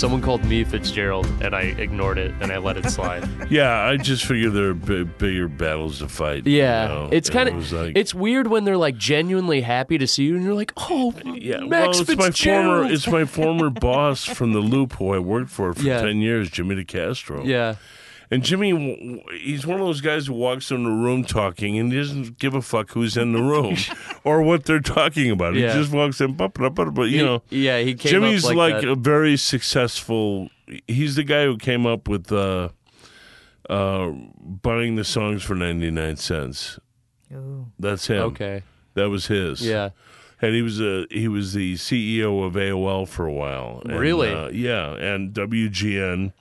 [0.00, 3.28] Someone called me Fitzgerald, and I ignored it and I let it slide.
[3.50, 6.46] Yeah, I just figured there are b- bigger battles to fight.
[6.46, 9.98] you Yeah, know, it's kind of was like, it's weird when they're like genuinely happy
[9.98, 11.58] to see you, and you're like, oh, yeah.
[11.58, 15.50] Max well, it's my former it's my former boss from the Loop who I worked
[15.50, 16.00] for for Yeah.
[16.00, 17.44] ten years, Jimmy DeCastro.
[17.44, 17.74] yeah,
[18.32, 21.76] And Jimmy, w- w- he's one of those guys who walks in the room talking
[21.78, 23.76] and he doesn't give a fuck who's in the room
[24.24, 25.54] or what they're talking about.
[25.54, 25.72] Yeah.
[25.74, 27.42] He just walks in, but you He- know.
[27.50, 28.88] yeah, he came Jimmy's up like, like, that.
[28.90, 30.48] a very successful.
[30.86, 32.68] He's the guy who came up with uh,
[33.68, 36.78] uh, buying the songs for ninety nine cents.
[37.78, 38.22] That's him.
[38.22, 38.62] okay,
[38.94, 39.60] that was his.
[39.66, 39.90] yeah,
[40.42, 43.82] and he was a he was the CEO of AOL for a while.
[43.84, 44.32] And, Really?
[44.32, 46.32] uh, yeah, and WGN,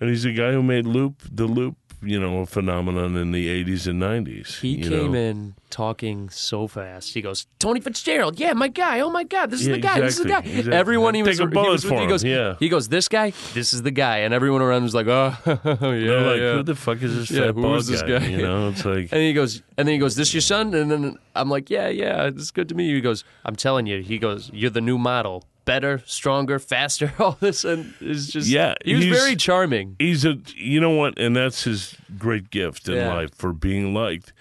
[0.00, 1.76] and he's the guy who made Loop the Loop.
[2.02, 4.60] You know, a phenomenon in the '80s and '90s.
[4.60, 5.18] he came know?
[5.18, 7.14] in talking so fast.
[7.14, 9.00] He goes, Tony Fitzgerald, yeah, my guy.
[9.00, 10.00] Oh my God, this is Yeah, the guy.
[10.00, 10.38] This is the guy.
[10.40, 10.76] exactly, exactly.
[10.78, 12.54] Everyone he was, a he was with, he goes, yeah.
[12.60, 15.56] he goes, this guy, this is the guy, and everyone around was like, oh, yeah,
[15.64, 16.52] They're like, yeah.
[16.56, 18.18] who the fuck is this Yeah, who is this guy?
[18.18, 18.26] guy?
[18.26, 20.90] You know, it's like And he goes, and then he goes, "This your son?" And
[20.90, 24.02] then I'm like, "Yeah, yeah, it's good to meet you." He goes, "I'm telling you."
[24.02, 28.74] He goes, "You're the new model, better, stronger, faster." All this, and it's just, Yeah,
[28.84, 29.96] He was he's- very charming.
[29.98, 33.12] he's a you know what and that's his great gift in Yeah.
[33.12, 34.32] life for being liked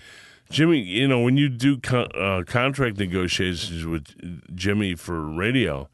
[0.52, 4.06] jimmy you know when you do con- uh, contract negotiations with
[4.56, 5.90] jimmy for radio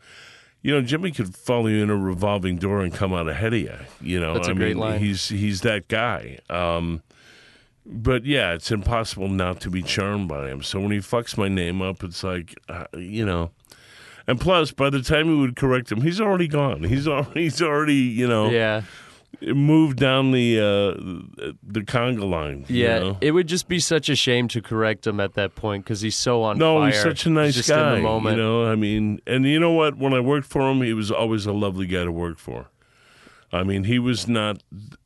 [0.61, 3.59] you know jimmy could follow you in a revolving door and come out ahead of
[3.61, 4.99] you you know That's a i great mean line.
[4.99, 7.01] he's he's that guy um
[7.83, 10.61] but yeah, it's impossible not to be charmed by him.
[10.61, 13.49] So when he fucks my name up, it's like, uh, you know.
[14.27, 16.83] And plus, by the time he would correct him, he's already gone.
[16.83, 18.83] He's already, he's already, you know, Yeah,
[19.41, 22.65] moved down the uh, the conga line.
[22.67, 22.99] you yeah.
[22.99, 23.17] know?
[23.21, 26.15] It would just be such a shame to correct him at that point because he's
[26.15, 26.91] so on no, fire.
[26.91, 27.95] he's such a nice just guy.
[27.95, 28.37] In the moment.
[28.37, 29.97] You know, I mean, and you know what?
[29.97, 32.69] When I worked for him, he was always a lovely guy to work for.
[33.53, 34.63] I mean, he was not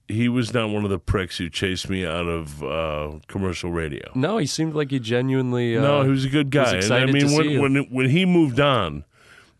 [0.08, 4.12] he was not one of the pricks who chased me out of uh, commercial radio.
[4.14, 5.76] No, he seemed like he genuinely.
[5.78, 6.66] Uh, no, he was a good guy.
[6.70, 7.62] and I excited mean, to when see you.
[7.62, 9.04] when when he moved on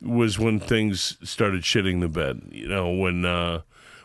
[0.02, 2.42] was when things started shitting the bed.
[2.52, 3.62] You know, when uh,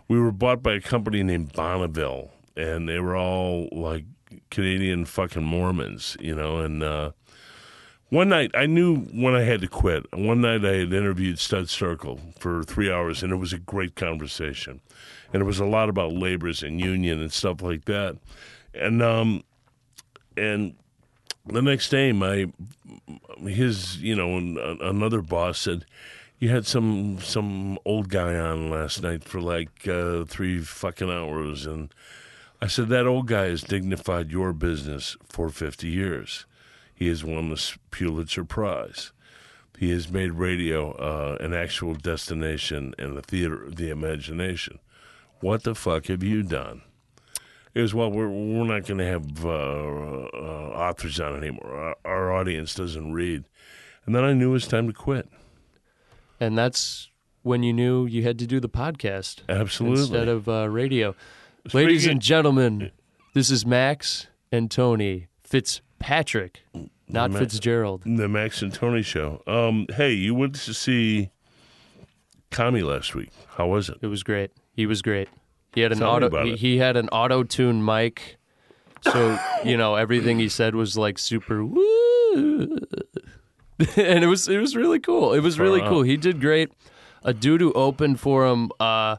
[0.09, 4.05] we were bought by a company named Bonneville, and they were all like
[4.51, 6.17] Canadian fucking Mormons.
[6.21, 7.11] You know, and uh,
[8.11, 10.05] one night I knew when I had to quit.
[10.13, 13.95] One night I had interviewed Studs Terkel for three hours, and it was a great
[13.95, 14.81] conversation,
[15.33, 18.19] and it was a lot about labors and union and stuff like that,
[18.75, 19.45] and um,
[20.37, 20.75] and
[21.47, 22.47] the next day my
[23.47, 24.37] his you know
[24.81, 25.87] another boss said
[26.41, 31.67] you had some some old guy on last night for like uh, three fucking hours.
[31.67, 31.95] And
[32.61, 36.45] i said that old guy has dignified your business for 50 years
[37.01, 39.11] he has won the pulitzer prize
[39.79, 44.79] he has made radio uh, an actual destination and a theater of the imagination
[45.41, 46.83] what the fuck have you done
[47.75, 51.73] is well we're we're not going to have uh, uh, authors on anymore.
[51.73, 53.45] Our, our audience doesn't read,
[54.05, 55.29] and then I knew it was time to quit.
[56.41, 57.09] and that's
[57.43, 60.01] when you knew you had to do the podcast Absolutely.
[60.01, 61.15] instead of uh, radio.
[61.73, 62.91] Ladies and gentlemen,
[63.35, 65.29] this is Max and Tony
[66.01, 66.63] Fitzpatrick,
[67.09, 68.03] not Ma- Fitzgerald.
[68.05, 69.43] the Max and Tony show.
[69.47, 71.31] Um, hey, you went to see
[72.51, 73.31] Kami last week.
[73.57, 73.99] How was it?
[74.01, 74.51] It was great.
[74.73, 75.29] He was great.
[75.75, 76.45] He had an Tell auto.
[76.45, 78.39] He, he had an auto tune mic,
[79.03, 82.79] so you know everything he said was like super woo,
[83.79, 85.33] and it was it was really cool.
[85.33, 86.03] It was really cool.
[86.03, 86.73] He did great.
[87.23, 89.17] A dude who opened for him, uh,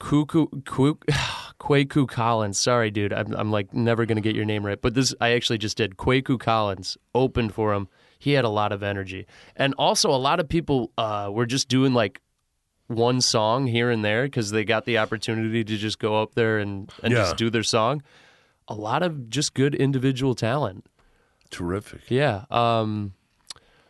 [0.00, 0.94] Cuckoo, Cuckoo,
[1.60, 2.58] Kwaku Collins.
[2.58, 3.12] Sorry, dude.
[3.12, 5.96] I'm, I'm like never gonna get your name right, but this I actually just did.
[5.96, 7.88] Kwaku Collins opened for him.
[8.18, 11.68] He had a lot of energy, and also a lot of people uh, were just
[11.68, 12.20] doing like
[12.88, 16.58] one song here and there because they got the opportunity to just go up there
[16.58, 17.18] and, and Yeah.
[17.18, 18.02] just do their song.
[18.66, 20.86] A lot of just good individual talent.
[21.50, 22.00] Terrific.
[22.10, 22.44] Yeah.
[22.50, 23.12] Um,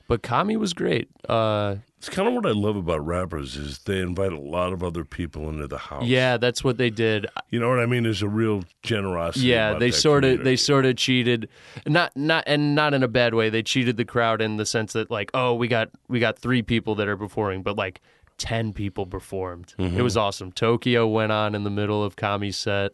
[0.09, 1.09] but Kami was great.
[1.29, 4.85] Uh, It's kind of what I love about rappers is they invite a lot of
[4.85, 6.05] other people into the house.
[6.07, 7.27] yeah, that's what they did.
[7.51, 8.05] you know what I mean.
[8.05, 9.47] There's a real generosity.
[9.47, 11.49] Yeah, they sort of they sort of cheated,
[11.87, 13.51] not not and not in a bad way.
[13.51, 16.63] They cheated the crowd in the sense that like, oh, we got we got three
[16.63, 18.01] people that are performing, but like
[18.37, 19.75] ten people performed.
[19.79, 19.99] Mm-hmm.
[19.99, 20.53] It was awesome.
[20.53, 22.93] Tokyo went on in the middle of Kami's set.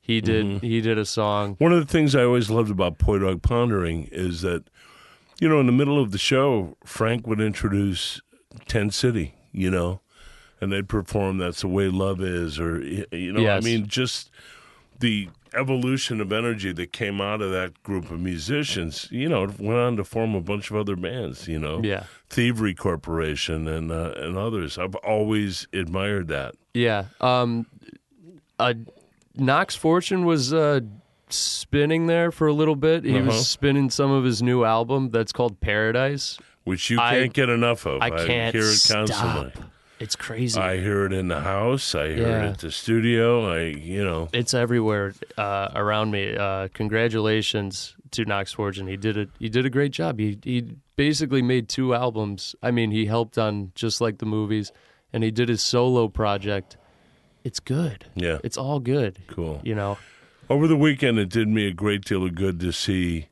[0.00, 0.64] He did Mm-hmm.
[0.66, 1.56] he did a song.
[1.58, 4.70] One of the things I always loved about Poi Dog Pondering is that,
[5.40, 8.20] you know, in the middle of the show, Frank would introduce
[8.66, 10.00] Ten City, you know,
[10.60, 13.62] and they'd perform "That's the Way Love Is," or you know, Yes.
[13.62, 14.30] I mean, just
[14.98, 19.78] the evolution of energy that came out of that group of musicians, you know, went
[19.78, 21.48] on to form a bunch of other bands.
[21.48, 22.04] You know, Yeah.
[22.28, 24.76] Thievery Corporation and uh, and others.
[24.78, 26.54] I've always admired that.
[26.74, 27.04] Yeah.
[27.20, 27.66] Um,
[28.58, 28.74] uh,
[29.34, 30.80] Knox Fortune was uh,
[31.28, 33.04] spinning there for a little bit.
[33.04, 33.26] He Uh-huh.
[33.26, 36.38] was spinning some of his new album that's called Paradise.
[36.66, 38.02] Which you can't get enough of.
[38.02, 39.08] I can't hear it stop.
[39.08, 39.52] constantly.
[39.98, 40.60] It's crazy.
[40.60, 41.94] I hear it in the house.
[41.94, 42.44] I hear Yeah.
[42.44, 43.50] it at the studio.
[43.50, 46.36] I, you know, it's everywhere uh, around me.
[46.36, 48.86] Uh, congratulations to Knox Fortune.
[48.88, 50.18] He did a he did a great job.
[50.18, 50.64] He he
[50.96, 52.54] basically made two albums.
[52.62, 54.70] I mean, he helped on just like the movies,
[55.14, 56.76] and he did his solo project.
[57.44, 58.04] It's good.
[58.16, 59.18] yeah, It's all good.
[59.28, 59.60] cool.
[59.64, 59.98] You know.
[60.50, 63.28] Over the weekend, it did me a great deal of good to see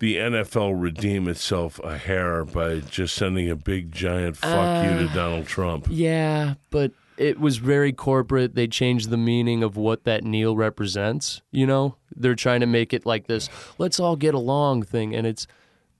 [0.00, 4.98] the NFL redeem itself a hair by just sending a big giant fuck you Uh,
[4.98, 5.86] to Donald Trump.
[5.88, 8.54] Yeah, but it was very corporate.
[8.54, 11.42] They changed the meaning of what that kneel represents.
[11.52, 13.48] You know, they're trying to make it like this
[13.78, 15.46] "let's all get along" thing, and it's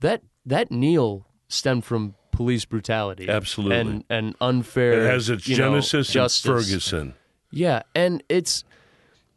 [0.00, 3.76] that that kneel stemmed from police brutality, Absolutely.
[3.76, 5.04] and and unfair.
[5.04, 6.28] It has its you know, genesis in.
[6.52, 7.14] Ferguson.
[7.50, 8.64] Yeah, and it's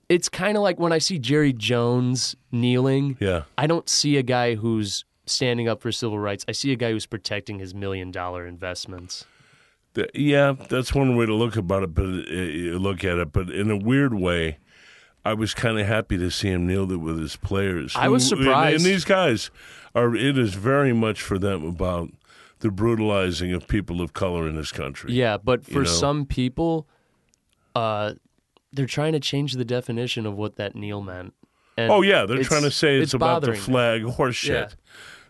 [0.09, 3.17] it's kind of like when I see Jerry Jones kneeling.
[3.19, 6.43] Yeah, I don't see a guy who's standing up for civil rights.
[6.47, 9.25] I see a guy who's protecting his million dollar investments.
[9.95, 11.93] Th- yeah, that's one way to look about it.
[11.93, 14.57] But uh, look at it, but in a weird way,
[15.23, 17.93] I was kind of happy to see him kneel it with his players.
[17.95, 18.75] I was who- and- surprised.
[18.77, 19.51] And, these guys
[19.95, 20.15] are.
[20.15, 22.09] It is very much for them about
[22.59, 25.13] the brutalizing of people of color in this country.
[25.13, 25.83] Yeah, but for know?
[25.83, 26.87] some people,
[27.75, 28.13] uh,
[28.73, 31.33] they're trying to change the definition of what that kneel meant.
[31.77, 34.01] And Oh yeah, they're trying to say it's, about the flag.
[34.03, 34.49] Horseshit.
[34.49, 34.67] Yeah.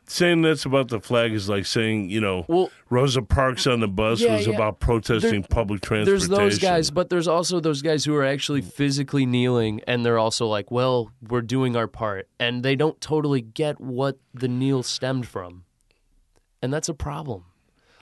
[0.05, 3.87] Saying that's about the flag is like saying you know Well, Rosa Parks on the
[3.87, 4.55] bus Yeah, was yeah.
[4.55, 6.05] about protesting public transportation.
[6.05, 10.19] there's those guys, but there's also those guys who are actually physically kneeling, and they're
[10.19, 14.83] also like, "Well, we're doing our part," and they don't totally get what the kneel
[14.83, 15.63] stemmed from,
[16.61, 17.45] and that's a problem.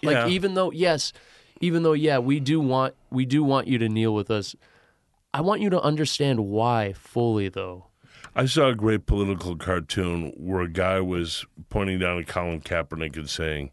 [0.01, 1.13] Like even though yes,
[1.59, 4.55] even though yeah, we do want we do want you to kneel with us.
[5.33, 7.86] I want you to understand why fully though.
[8.36, 13.18] I saw a great political cartoon where a guy was pointing down at Colin Kaepernick
[13.18, 13.72] and saying,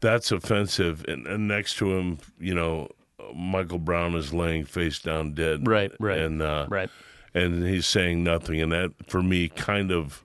[0.00, 2.88] "That's offensive," and, and next to him, you know,
[3.34, 5.66] Michael Brown is laying face down dead.
[5.66, 6.90] Right, right, and uh, Right.
[7.34, 10.24] and he's saying nothing, and that for me kind of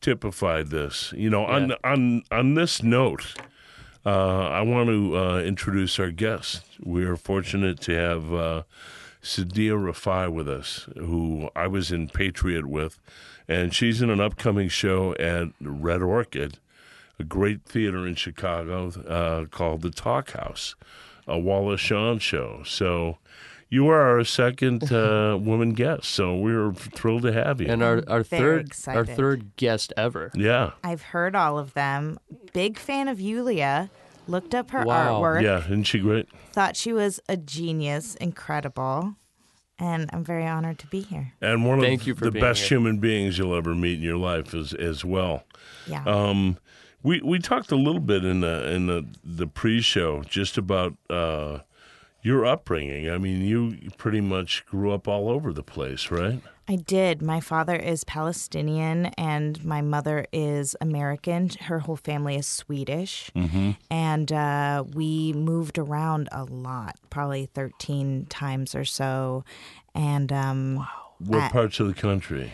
[0.00, 1.12] typified this.
[1.16, 3.34] You know, on on on this note,
[4.06, 6.64] uh, I want to uh, introduce our guest.
[6.80, 8.62] We are fortunate to have uh,
[9.22, 12.98] Sadieh Rifai with us, who I was in Patriot with,
[13.46, 16.58] and she's in an upcoming show at Red Orchid,
[17.18, 20.76] a great theater in Chicago uh, called the Talk House,
[21.26, 22.62] a Wallace Shawn show.
[22.64, 23.18] So.
[23.70, 27.66] You are our second uh, woman guest, so we're thrilled to have you.
[27.66, 30.30] And our, our Very third our third guest ever.
[30.34, 32.18] yeah, I've heard all of them.
[32.54, 33.90] Big fan of Yulia.
[34.28, 35.20] Looked up her Wow.
[35.20, 35.42] artwork.
[35.42, 36.28] yeah, isn't she great?
[36.52, 39.14] Thought she was a genius, incredible.
[39.80, 41.32] And I'm very honored to be here.
[41.40, 42.78] And one Thank of you for the best here.
[42.78, 45.44] human beings you'll ever meet in your life as as well.
[45.86, 46.02] Yeah.
[46.04, 46.58] Um,
[47.02, 51.60] we we talked a little bit in the in the the pre-show just about uh,
[52.22, 53.08] your upbringing.
[53.08, 56.42] I mean, you pretty much grew up all over the place, right?
[56.70, 57.22] I did.
[57.22, 61.48] My father is Palestinian and my mother is American.
[61.62, 63.30] Her whole family is Swedish.
[63.34, 63.70] Mm-hmm.
[63.90, 69.44] And uh, we moved around a lot, probably 13 times or so.
[69.94, 70.86] And um,
[71.18, 72.52] What I- parts of the country?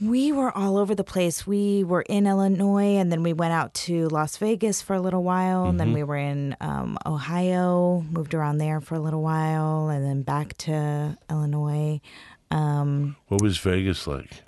[0.00, 1.46] we were all over the place.
[1.46, 5.22] We were in Illinois and then we went out to Las Vegas for a little
[5.22, 5.66] while.
[5.66, 10.02] And then we were in um, Ohio, moved around there for a little while, and
[10.02, 12.00] then back to Illinois.
[12.50, 14.42] Um, What was Vegas like?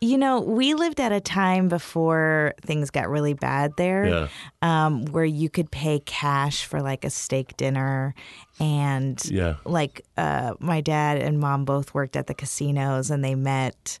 [0.00, 4.28] You know, we lived at a time before things got really bad there, Yeah.
[4.60, 8.14] um, where you could pay cash for like a steak dinner.
[8.58, 9.56] And Yeah.
[9.64, 13.96] like uh, my dad and mom both worked at the casinos and they met,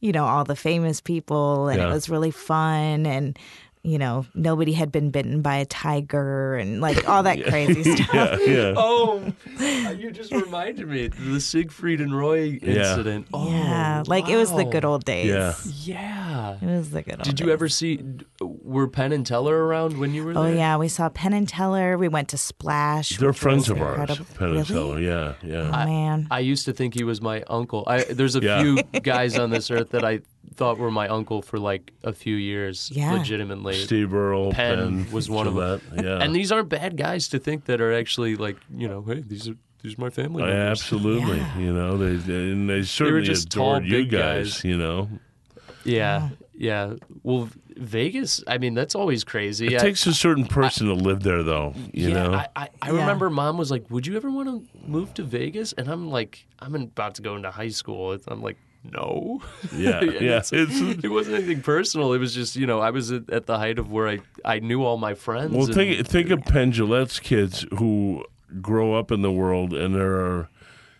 [0.00, 1.90] you know, all the famous people and Yeah.
[1.90, 3.04] it was really fun.
[3.04, 3.38] And,
[3.84, 8.14] you know, nobody had been bitten by a tiger and like all that crazy stuff.
[8.14, 8.74] Yeah, yeah.
[8.76, 9.32] Oh,
[9.98, 13.26] you just reminded me the Siegfried and Roy incident.
[13.34, 15.26] Oh, Yeah, like it was the good old days.
[15.26, 15.54] Yeah.
[15.64, 16.58] Yeah.
[16.62, 17.52] It was the good old Did you days.
[17.52, 18.02] ever see?
[18.40, 20.52] Were Penn and Teller around when you were Oh there?
[20.52, 21.98] Oh, yeah, we saw Penn and Teller.
[21.98, 23.16] We went to Splash.
[23.18, 24.26] They're friends was of ours, incredible.
[24.38, 24.66] Penn and?
[24.66, 25.00] Teller.
[25.00, 25.68] Yeah, yeah.
[25.68, 27.84] Oh man, I used to think he was my uncle.
[27.86, 28.60] I there's a Yeah.
[28.62, 30.20] few guys on this earth that I
[30.54, 33.12] thought were my uncle for like a few years, Yeah.
[33.14, 33.74] legitimately.
[33.74, 35.80] Steve Earle, Penn Penn, was one of them.
[35.96, 36.18] Yeah.
[36.22, 39.48] And these aren't bad guys to think that are actually like you know, hey, these
[39.48, 40.68] are these are my family Uh, members.
[40.80, 41.38] absolutely.
[41.38, 41.58] Yeah.
[41.58, 44.54] You know, they, they and they certainly just tall, adored you big guys.
[44.54, 44.64] guys.
[44.64, 45.08] You know,
[45.84, 46.94] Yeah, yeah.
[47.24, 48.44] Well, Vegas.
[48.46, 49.68] I mean, that's always crazy.
[49.68, 51.74] it I- takes a certain person to live there, though.
[51.92, 53.00] You yeah, know, I, I, I Yeah.
[53.00, 56.46] remember mom was like, "Would you ever want to move to Vegas?" And I'm like,
[56.60, 59.40] "I'm about to go into high school." I'm like, "No."
[59.76, 60.38] yeah, And yeah.
[60.38, 62.12] it's- It's, it wasn't anything personal.
[62.12, 64.58] It was just you know I was at, at the height of where I I
[64.60, 65.52] knew all my friends.
[65.52, 68.24] well, and- think think of Penn Jillette's kids who
[68.60, 70.48] grow up in the world, and there are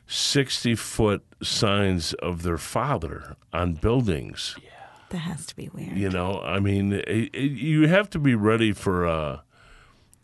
[0.07, 4.57] sixty foot signs of their father on buildings.
[4.63, 4.69] Yeah.
[5.11, 5.97] That has to be weird.
[5.97, 9.43] You know, I mean, it, it, you have to be ready for a,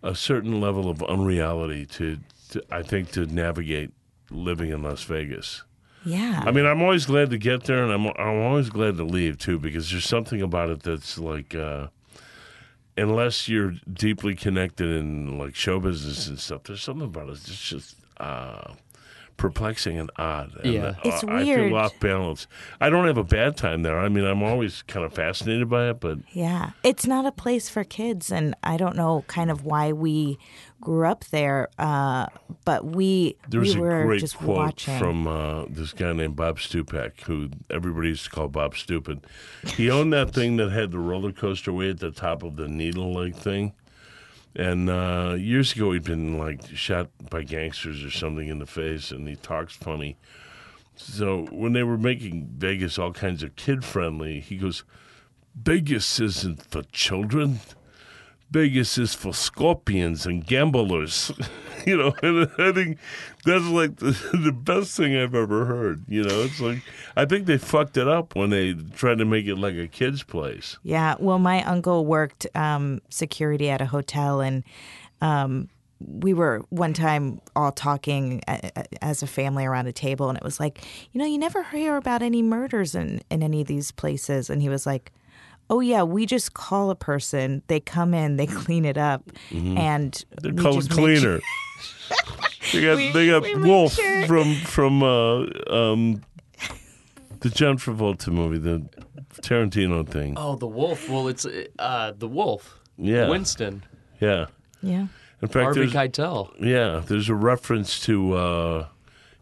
[0.03, 2.19] a certain level of unreality to,
[2.53, 3.91] to, I think, to navigate
[4.31, 5.63] living in Las Vegas.
[6.09, 6.43] Yeah.
[6.47, 9.39] I mean, I'm always glad to get there, and I'm I'm always glad to leave
[9.39, 11.89] too, because there's something about it that's like, uh,
[12.97, 17.69] unless you're deeply connected in like show business and stuff, there's something about it that's
[17.69, 18.73] just uh,
[19.39, 20.55] perplexing and odd.
[20.63, 20.95] And, Yeah.
[21.03, 22.47] It's uh, I feel off balance.
[22.81, 23.99] I don't have a bad time there.
[23.99, 27.71] I mean, I'm always kind of fascinated by it, but Yeah, it's not a place
[27.71, 30.39] for kids, and I don't know kind of why we
[30.81, 32.27] grew up there, uh,
[32.65, 34.99] but we There was we a great just quote watching.
[34.99, 39.27] from uh, this guy named Bob Stupak, who everybody used to call Bob Stupid.
[39.65, 42.69] He owned that thing that had the roller coaster way at the top of the
[42.69, 43.73] needle like thing.
[44.55, 49.11] And uh, years ago, he'd been like shot by gangsters or something in the face,
[49.11, 50.17] and he talks funny.
[50.97, 54.85] So when they were making Vegas all kinds of kid friendly, he goes,
[55.55, 57.61] "Vegas isn't for children.
[58.51, 61.33] Vegas is for scorpions and gamblers."
[61.87, 62.99] you know, and I think
[63.45, 66.05] that's like the, the best thing I've ever heard.
[66.09, 66.83] You know, it's like
[67.17, 70.23] I think they fucked it up when they tried to make it like a kid's
[70.23, 70.77] place.
[70.83, 74.65] Yeah, well, my uncle worked um, security at a hotel, and
[75.21, 75.69] um,
[76.01, 80.39] we were one time all talking a- a- as a family around a table, and
[80.39, 83.67] it was like, you know, you never hear about any murders in, in any of
[83.67, 84.49] these places.
[84.49, 85.13] And he was like,
[85.71, 90.13] oh, yeah, we just call a person, they come in, they clean it up, and
[90.13, 90.35] Mm-hmm.
[90.43, 91.41] They're we called just make cleaner.
[92.73, 96.23] they got We- they got we Wolf sure- from from uh, um,
[97.41, 98.87] the John Travolta movie, the
[99.43, 100.35] Tarantino thing.
[100.37, 101.09] oh, the wolf.
[101.09, 101.47] Well, it's
[101.79, 102.79] uh, the wolf.
[102.97, 103.29] Yeah.
[103.29, 103.85] Winston.
[104.21, 104.47] Yeah.
[104.83, 105.07] Yeah.
[105.41, 106.53] In fact, Harvey Keitel.
[106.61, 108.87] yeah, there's a reference to uh,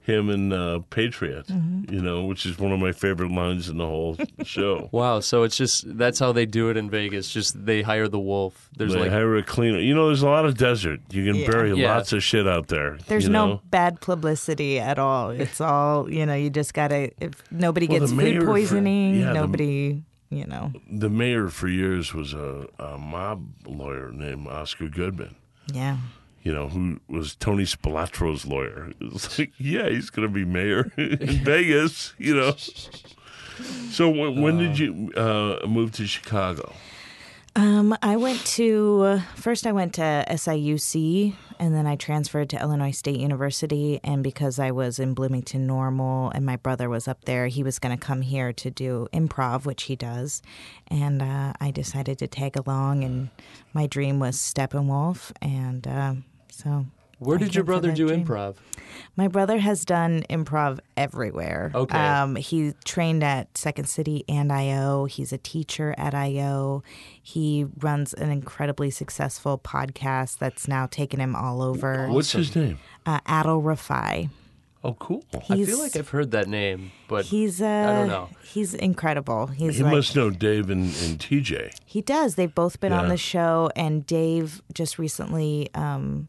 [0.07, 1.93] him in uh, Patriot, Mm-hmm.
[1.93, 4.89] you know, which is one of my favorite lines in the whole show.
[4.93, 5.21] Wow.
[5.21, 7.29] So it's just that's how they do it in Vegas.
[7.31, 8.69] Just they hire the wolf.
[8.77, 9.79] There's they like hire a cleaner.
[9.81, 11.01] You know, there's a lot of desert.
[11.11, 11.51] You can Yeah.
[11.51, 11.95] bury Yeah.
[11.97, 12.99] lots of shit out there.
[13.09, 15.31] There's you no bad publicity at all.
[15.31, 18.41] It's all, you know, you just got to, if nobody Well, gets the mayor food
[18.41, 20.73] for- poisoning, yeah, the- nobody, you know.
[20.91, 25.35] The mayor for years was a, a mob lawyer named Oscar Goodman.
[25.73, 25.97] Yeah.
[26.47, 28.93] You know, who was Tony Spilotro's lawyer.
[29.01, 32.55] It was like, yeah, he's going to be mayor in Vegas, you know.
[33.91, 36.73] So when, when did you uh, move to Chicago?
[37.57, 39.67] Um, I went to uh, first.
[39.67, 43.99] I went to SIUC, and then I transferred to Illinois State University.
[44.05, 47.81] And because I was in Bloomington Normal, and my brother was up there, he was
[47.81, 50.43] going to come here to do improv, which he does.
[50.87, 53.03] And uh, I decided to tag along.
[53.03, 53.31] And
[53.73, 56.15] my dream was Steppenwolf, and uh,
[56.57, 56.87] so.
[57.19, 58.25] where did your brother do dream.
[58.25, 58.57] improv?
[59.17, 61.71] My brother has done improv everywhere.
[61.75, 61.99] Okay.
[61.99, 65.07] Um, he trained at Second City and IO.
[65.07, 66.83] He's a teacher at IO.
[67.23, 72.09] He runs an incredibly successful podcast that's now taken him all over.
[72.09, 72.79] What's his name?
[73.05, 74.31] Uh, Adal Rifai.
[74.87, 75.25] Oh, cool.
[75.51, 78.29] I feel like I've heard that name, but He's uh, I don't know.
[78.45, 79.49] He's incredible.
[79.49, 81.73] He's He like, must know Dave and, and TJ.
[81.85, 82.37] He does.
[82.37, 86.29] They've both been on the show, and Dave just recently um,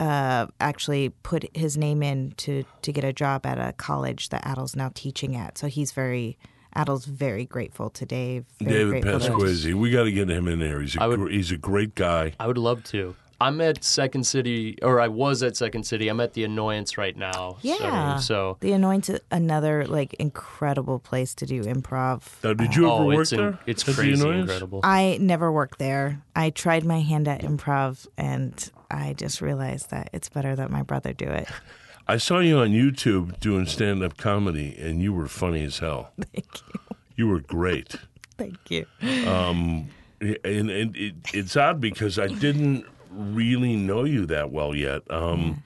[0.00, 4.44] uh, actually put his name in to to get a job at a college that
[4.46, 5.56] Adal's now teaching at.
[5.58, 6.36] So he's very
[6.74, 8.44] Adal's very grateful to Dave.
[8.60, 10.80] very David grateful to- We got to get him in there.
[10.80, 12.34] He's a, I would- gr- he's a great guy.
[12.40, 13.16] I would love to.
[13.40, 16.08] I'm at Second City, or I was at Second City.
[16.08, 17.58] I'm at the Annoyance right now.
[17.60, 17.74] Yeah.
[17.76, 22.22] studying, So, The Annoyance is another like incredible place to do improv.
[22.42, 23.58] Now, did you ever oh, work it's in- there?
[23.66, 24.42] it's at crazy Annoyance?
[24.50, 24.80] incredible.
[24.82, 26.22] I never worked there.
[26.34, 30.82] I tried my hand at improv, and I just realized that it's better that my
[30.82, 31.48] brother do it.
[32.08, 36.12] I saw you on YouTube doing stand up comedy, and you were funny as hell.
[36.32, 36.96] Thank you.
[37.16, 37.96] You were great.
[38.38, 38.86] Thank you.
[39.26, 39.88] Um,
[40.20, 45.02] and, and it, it's odd because I didn't really know you that well yet.
[45.10, 45.62] Um,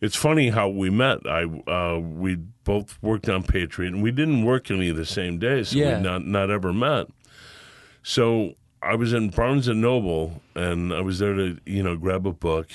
[0.00, 1.26] It's funny how we met.
[1.26, 5.38] I uh, we both worked on Patriot, and we didn't work any of the same
[5.38, 5.98] days, so Yeah.
[5.98, 7.08] we not not ever met.
[8.02, 12.26] So I was in Barnes and Noble, and I was there to you know grab
[12.26, 12.68] a book,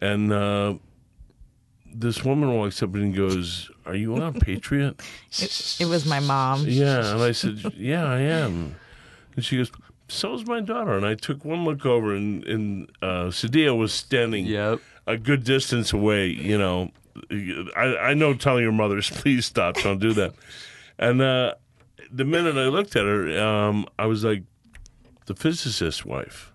[0.00, 0.74] and uh,
[1.94, 5.00] this woman walks up and goes, "Are you on Patriot?"
[5.38, 6.64] It, it was my mom.
[6.66, 8.74] Yeah, and I said, "Yeah, I am."
[9.36, 9.70] And she goes,
[10.08, 14.46] "So's my daughter." And I took one look over, and and uh, Sadieh was standing
[14.46, 14.80] Yep.
[15.06, 16.28] a good distance away.
[16.28, 16.90] You know,
[17.76, 20.34] I I know telling your mothers, please stop, don't do that.
[20.98, 21.54] And uh,
[22.10, 24.44] the minute I looked at her, um, I was like,
[25.26, 26.52] the physicist's wife.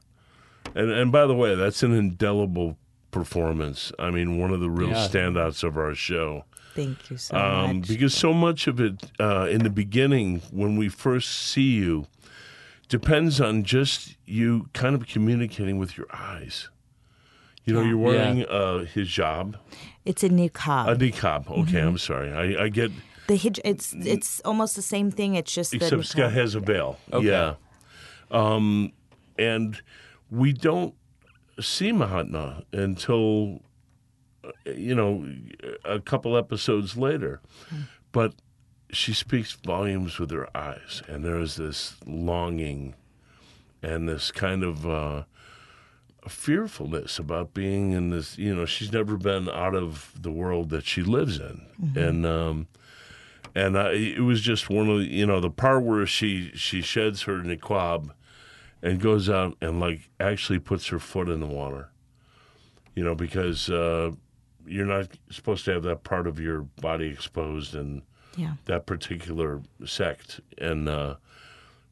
[0.76, 2.78] And and by the way, that's an indelible
[3.12, 3.92] performance.
[4.00, 5.08] I mean, one of the real Yeah.
[5.08, 7.88] standouts of our show Thank you so um, much.
[7.90, 12.08] because so much of it uh, in the beginning when we first see you
[12.92, 16.70] depends on just you kind of communicating with your eyes
[17.66, 17.88] you know Yeah.
[17.90, 19.56] you're wearing uh, hijab
[20.06, 20.86] It's a niqab.
[20.92, 21.88] a niqab okay Mm-hmm.
[21.88, 22.92] i'm sorry I, I get
[23.28, 25.36] the hij- it's it's almost the same thing.
[25.40, 27.28] It's just the except Scott has a veil Okay.
[27.28, 27.56] yeah
[28.32, 28.92] um,
[29.38, 29.82] and
[30.30, 30.94] we don't
[31.60, 33.60] see Mahatma until
[34.44, 35.12] uh, you know
[35.86, 37.40] a couple episodes later
[38.12, 38.34] but
[38.92, 42.96] she speaks volumes with her eyes and there is this longing
[43.82, 45.24] and this kind of uh,
[46.28, 50.86] fearfulness about being in this you know she's never been out of the world that
[50.86, 51.66] she lives in.
[51.96, 52.68] And um
[53.54, 56.82] and I, it was just one of the, you know the part where she she
[56.82, 58.12] sheds her niqab
[58.84, 61.90] and goes out and like actually puts her foot in the water
[62.96, 64.12] you know because uh
[64.66, 68.04] you're not supposed to have that part of your body exposed and
[68.38, 68.54] Yeah.
[68.66, 71.16] that particular sect and uh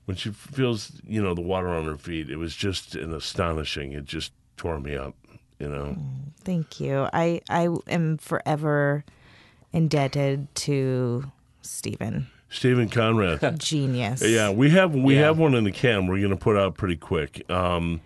[0.05, 3.91] when she feels you know the water on her feet it was just an astonishing
[3.93, 5.15] it just tore me up
[5.59, 5.97] you know
[6.45, 7.07] Thank you.
[7.13, 9.03] I I am forever
[9.73, 11.31] indebted to
[11.61, 12.27] Stephen.
[12.49, 14.21] steven conrad Genius.
[14.25, 15.21] Yeah, we have we Yeah.
[15.25, 16.07] have one in the can.
[16.07, 17.47] We're going to put out pretty quick.
[17.51, 18.01] Um,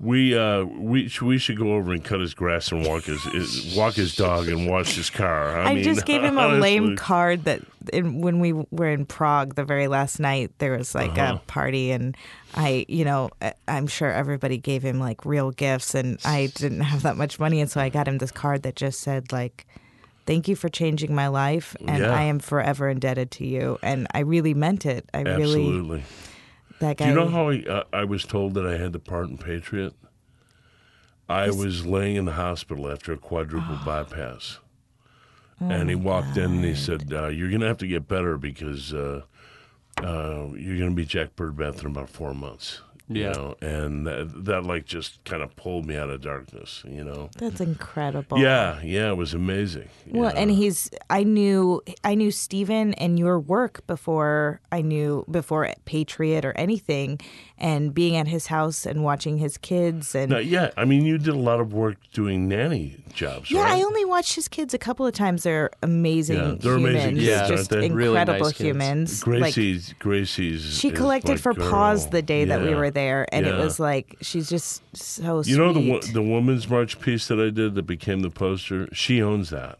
[0.00, 3.74] we uh, we we should go over and cut his grass and walk his, his
[3.76, 5.56] walk his dog and wash his car.
[5.56, 7.60] I, I, mean, just gave him a lame card that
[7.92, 11.36] in, when we were in Prague the very last night there was like Uh-huh.
[11.36, 12.16] a party and
[12.54, 16.80] I you know I- I'm sure everybody gave him like real gifts and I didn't
[16.80, 19.64] have that much money and so I got him this card that just said like
[20.26, 22.10] thank you for changing my life and Yeah.
[22.10, 25.08] I am forever indebted to you and I really meant it.
[25.14, 26.02] I really Absolutely.
[26.84, 28.98] That guy Do you know how I, uh, I was told that I had the
[28.98, 29.94] part in Patriot?
[31.28, 34.58] I was laying in the hospital after a quadruple bypass.
[35.60, 38.36] and he walked in and he said, uh, You're going to have to get better
[38.36, 39.22] because uh,
[39.98, 42.82] uh, you're going to be Jack Birdbath in about four months.
[43.08, 43.32] You Yeah.
[43.32, 43.54] know?
[43.60, 47.28] And that, that, like, just kind of pulled me out of darkness, you know?
[47.38, 48.38] that's incredible.
[48.38, 49.88] Yeah, yeah, it was amazing.
[50.06, 50.40] Well, know?
[50.40, 56.44] and he's I knew I knew Steven and your work before I knew before Patriot
[56.46, 57.20] or anything
[57.56, 61.18] and being at his house and watching his kids and Now, yeah, I mean, you
[61.18, 63.78] did a lot of work doing nanny jobs, yeah, right?
[63.78, 65.44] I only watched his kids a couple of times.
[65.44, 67.88] They're amazing Yeah, they're humans, amazing kids, aren't just they?
[67.90, 68.60] Really incredible nice kids.
[68.68, 69.26] humans.
[69.26, 70.78] Like Gracie's, Gracie's.
[70.78, 71.70] she collected for girl.
[71.70, 75.52] pause the day that we were there, and it was like she's just so sweet.
[75.52, 78.88] You know the wo- the women's march piece that I did that became the poster.
[78.92, 79.78] She owns that.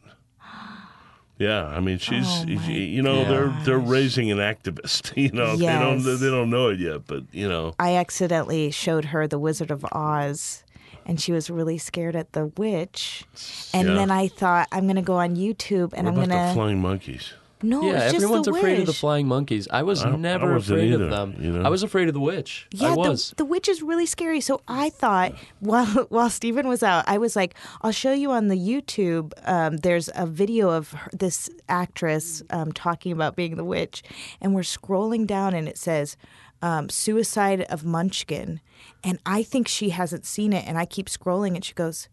[1.39, 5.13] Yeah, I mean she's Oh, you know they're they're raising an activist.
[5.17, 9.07] You know they don't they don't know it yet, but you know I accidentally showed
[9.07, 10.63] her the Wizard of Oz,
[11.05, 13.25] and she was really scared at the witch.
[13.73, 13.95] And Yeah.
[13.95, 17.33] then I thought I'm gonna go on YouTube and what I'm gonna the flying monkeys?
[17.63, 19.67] No, yeah, it's just everyone's the afraid of the flying monkeys.
[19.71, 21.37] I was I- I never wasn't afraid either, of them.
[21.41, 21.63] you know?
[21.63, 22.67] I was afraid of the witch.
[22.73, 23.31] Yeah, I was.
[23.31, 24.41] The, the witch is really scary.
[24.41, 28.49] So I thought while while Steven was out, I was like, I'll show you on
[28.49, 29.33] the YouTube.
[29.49, 34.03] Um, there's a video of her, this actress um, talking about being the witch,
[34.41, 36.17] and we're scrolling down, and it says.
[36.63, 38.59] Um, suicide of Munchkin,
[39.03, 42.09] and I think she hasn't seen it, and I keep scrolling, and she goes,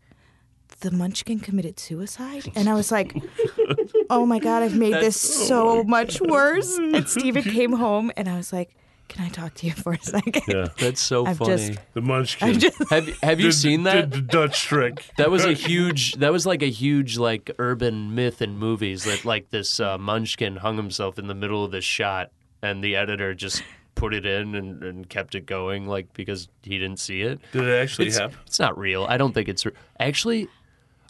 [0.80, 3.16] "The Munchkin committed suicide," and I was like,
[4.10, 8.38] "Oh my god, I've made this so much worse." And Steven came home, and I
[8.38, 8.76] was like,
[9.08, 10.44] "Can I talk to you for a second?
[10.48, 11.58] Yeah, That's so I've funny.
[11.70, 12.60] just- the munchkin.
[12.90, 14.12] have Have you Did- seen did that?
[14.12, 15.06] the Dutch trick?
[15.18, 16.14] That was a huge.
[16.16, 20.56] That was like a huge like urban myth in movies that like this uh, Munchkin
[20.58, 22.32] hung himself in the middle of the shot,
[22.62, 23.62] and the editor just
[23.94, 27.40] put it in and, and kept it going like because he didn't see it.
[27.52, 28.38] Did it actually It's, happen?
[28.48, 29.06] it's not real.
[29.08, 30.48] I don't think it's re- actually.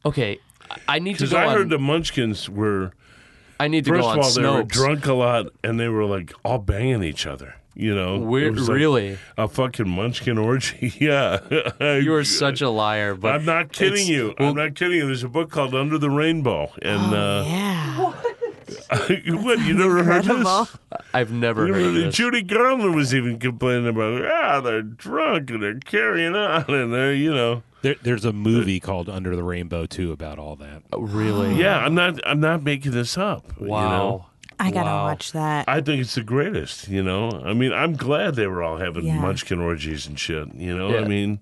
[0.06, 1.58] Okay, I- I need to Because go I on.
[1.58, 2.92] heard the Munchkins were
[3.60, 4.68] I need to first go of on all they were Snopes.
[4.70, 7.56] drunk a lot and they were like all banging each other.
[7.74, 9.18] You know, We're- It was like really?
[9.38, 10.94] a fucking Munchkin orgy.
[11.00, 11.40] yeah,
[11.80, 13.16] You are such a liar.
[13.16, 14.34] But I'm not kidding it's- you.
[14.40, 15.06] well, I'm not kidding you.
[15.06, 17.98] There's a book called Under the Rainbow, and uh, Yeah.
[19.36, 20.66] what you never heard Incredible.
[20.66, 20.78] this?
[21.14, 22.16] I've never You heard of know, this.
[22.16, 27.14] Judy Garland was even complaining about, ah, they're drunk and they're carrying on, and they're,
[27.14, 30.84] you know, There, there's a movie called Under the Rainbow too about all that.
[30.94, 31.56] Oh, really?
[31.62, 32.20] Yeah, I'm not.
[32.26, 33.46] I'm not making this up.
[33.60, 33.72] you know?
[33.72, 34.26] Wow.
[34.60, 35.06] I gotta Wow.
[35.06, 35.68] watch that.
[35.68, 36.88] I think it's the greatest.
[36.88, 37.30] You know.
[37.44, 39.20] I mean, I'm glad they were all having Yeah.
[39.20, 40.54] munchkin orgies and shit.
[40.54, 40.90] You know.
[40.96, 41.08] I Yeah.
[41.08, 41.40] mean,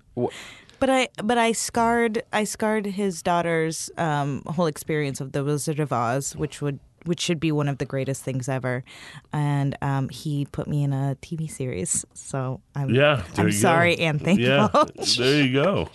[0.78, 5.78] But I but I scarred I scarred his daughter's um, whole experience of the Wizard
[5.80, 8.84] of Oz, which would which should be one of the greatest things ever.
[9.32, 13.24] And um, he put me in a TV series, so I'm yeah.
[13.36, 13.58] I'm you go.
[13.58, 14.46] sorry and thankful.
[14.46, 14.68] Yeah,
[15.18, 15.88] there you go.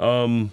[0.00, 0.52] Um,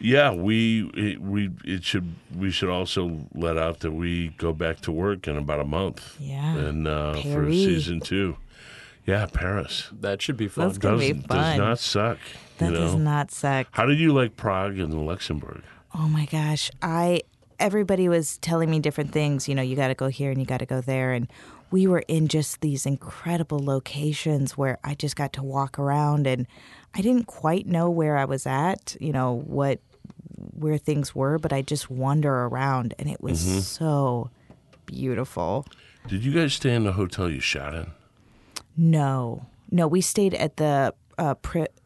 [0.00, 4.80] yeah, we it, we it should we should also let out that we go back
[4.82, 6.16] to work in about a month.
[6.20, 6.56] Yeah.
[6.56, 8.36] and uh, for season two.
[9.06, 10.66] Yeah, Paris That should be fun.
[10.66, 12.18] That's gonna does be does not suck.
[12.58, 12.80] that you know.
[12.80, 13.68] does not suck.
[13.70, 15.62] How did you like Prague and Luxembourg?
[15.94, 16.70] Oh my gosh.
[16.82, 17.22] I
[17.58, 20.46] everybody was telling me different things, you know, you got to go here and you
[20.46, 21.28] got to go there and
[21.70, 26.46] we were in just these incredible locations where I just got to walk around and
[26.94, 29.80] I didn't quite know where I was at, you know, what
[30.54, 34.30] where things were, but I just wander around and it was so
[34.86, 35.66] beautiful.
[36.06, 37.90] Did you guys stay in the hotel you shot in?
[38.76, 39.46] No.
[39.70, 41.34] No, we stayed at the uh,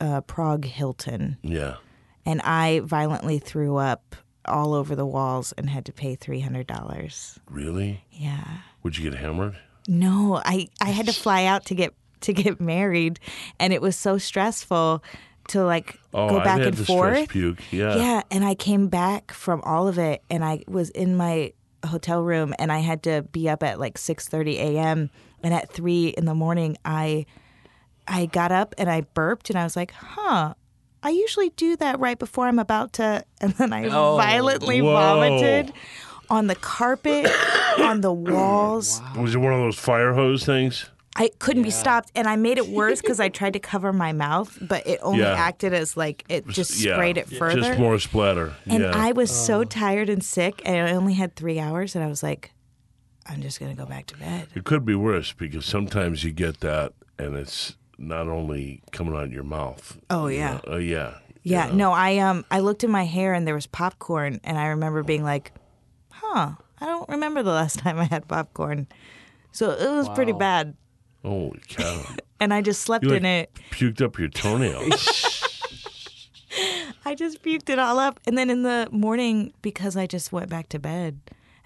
[0.00, 1.76] uh, Prague Hilton Yeah.
[2.24, 4.14] and I violently threw up
[4.46, 7.38] all over the walls and had to pay $300.
[7.50, 8.04] Really?
[8.10, 8.44] Yeah.
[8.82, 9.56] Would you get hammered?
[9.88, 13.18] No, I I had to fly out to get to get married
[13.58, 15.02] and it was so stressful
[15.48, 17.28] to like Oh, go back had and forth.
[17.28, 17.58] puke.
[17.72, 17.96] Yeah.
[17.96, 21.52] Yeah, and I came back from all of it and I was in my
[21.84, 25.10] hotel room and I had to be up at like 6:30 a.m.
[25.42, 27.26] and at 3 in the morning I
[28.06, 30.54] I got up and I burped and I was like, "Huh,
[31.02, 34.16] I usually do that right before I'm about to and then I Oh.
[34.16, 34.92] violently Whoa.
[34.92, 35.72] vomited
[36.30, 37.30] on the carpet,
[37.80, 39.00] on the walls.
[39.16, 40.88] Was it one of those fire hose things?
[41.14, 44.12] I couldn't be stopped, and I made it worse because I tried to cover my
[44.14, 45.34] mouth, but it only Yeah.
[45.34, 46.94] acted as like it just Yeah.
[46.94, 47.60] sprayed it further.
[47.60, 48.54] Just more splatter.
[48.66, 48.92] and yeah.
[48.94, 49.64] I was so oh.
[49.64, 52.52] tired and sick, and I only had three hours, and I was like,
[53.26, 54.48] I'm just gonna go back to bed.
[54.54, 59.24] It could be worse because sometimes you get that and it's not only coming out
[59.24, 59.96] of your mouth.
[60.10, 60.52] Oh, you yeah.
[60.54, 61.14] know, Oh yeah.
[61.44, 64.66] Yeah, no, I um, I looked in my hair, and there was popcorn, and I
[64.66, 65.50] remember being like,
[66.10, 68.86] Huh, I don't remember the last time I had popcorn,
[69.50, 70.76] so it was pretty bad,
[71.24, 72.00] Holy cow.
[72.40, 73.50] and I just slept You like in it.
[73.72, 74.82] puked up your toenail.
[77.04, 78.20] I just puked it all up.
[78.26, 81.18] And then in the morning, because I just went back to bed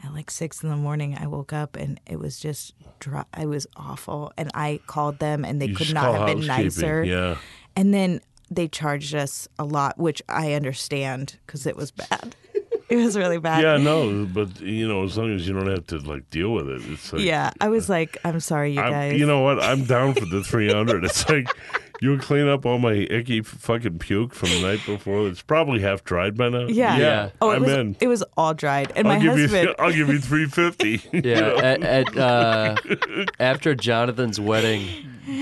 [0.05, 3.25] at like six in the morning, I woke up and it was just dry.
[3.39, 4.33] It was awful.
[4.37, 7.03] And I called them and they You could not have been nicer.
[7.03, 7.37] Yeah.
[7.75, 12.37] And then they charged us a lot, which I understand because it was bad.
[12.89, 13.63] it was really bad.
[13.63, 16.69] Yeah, no, but you know, as long as you don't have to like deal with
[16.69, 19.19] it, it's like Yeah, I was like, I'm sorry, you I'm, guys.
[19.19, 19.61] you know what?
[19.63, 21.05] I'm down for the 300.
[21.05, 21.49] it's like
[22.01, 25.27] you'll clean up all my icky fucking puke from the night before.
[25.29, 26.67] It's probably half dried by now.
[26.67, 26.97] yeah.
[26.99, 27.31] Yeah.
[27.41, 27.97] Oh, it I'm was in.
[28.01, 29.69] it was all dried, and I'll my give husband.
[29.69, 29.75] you.
[29.79, 31.03] I'll give you 350.
[31.27, 32.77] Yeah, at, at uh,
[33.41, 34.87] after Jonathan's wedding,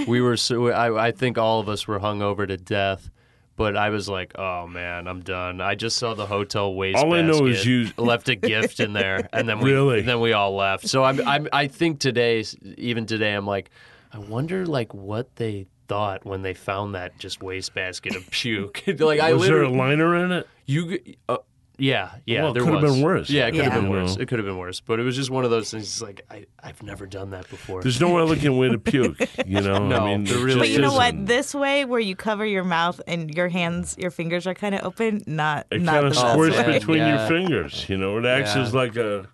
[0.06, 3.10] we were so I, I think all of us were hungover to death.
[3.56, 6.98] But I was like, "Oh man, I'm done." I just saw the hotel waste.
[6.98, 10.00] All I know is you- left a gift in there, and then we Really?
[10.02, 10.88] then we all left.
[10.88, 12.42] So I'm, I'm I think today,
[12.76, 13.70] even today, I'm like,
[14.12, 18.82] I wonder like what they thought when they found that just wastebasket of puke.
[18.98, 20.48] like I Was there a liner in it?
[20.66, 21.38] you, uh,
[21.76, 22.42] yeah, yeah.
[22.42, 23.28] Well, it there could have been worse.
[23.28, 24.16] Yeah, it could have been worse.
[24.16, 24.78] It could have been worse.
[24.78, 25.82] But it was just one of those things.
[25.84, 27.82] It's like I, I've never done that before.
[27.82, 29.18] There's no elegant way to puke.
[29.44, 29.74] You know.
[29.88, 31.08] No, I mean, there it really But just you know what?
[31.14, 31.24] isn't.
[31.24, 34.84] This way, where you cover your mouth and your hands, your fingers are kind of
[34.84, 37.18] open, not It not kind of best squirts between yeah.
[37.18, 37.88] your fingers.
[37.88, 38.62] You know, it acts Yeah.
[38.62, 39.26] as like a,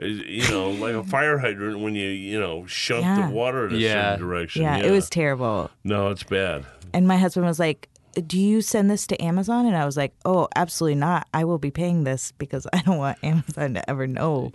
[0.00, 3.26] you know, like a fire hydrant when you, you know, shove Yeah.
[3.28, 4.12] the water in a Yeah.
[4.14, 4.62] certain direction.
[4.62, 5.70] Yeah, it was terrible.
[5.84, 6.64] no, it's bad.
[6.94, 7.88] And my husband was like,
[8.26, 11.26] "Do you send this to Amazon?" And I was like, "Oh, absolutely not.
[11.34, 14.52] I will be paying this because I don't want Amazon to ever know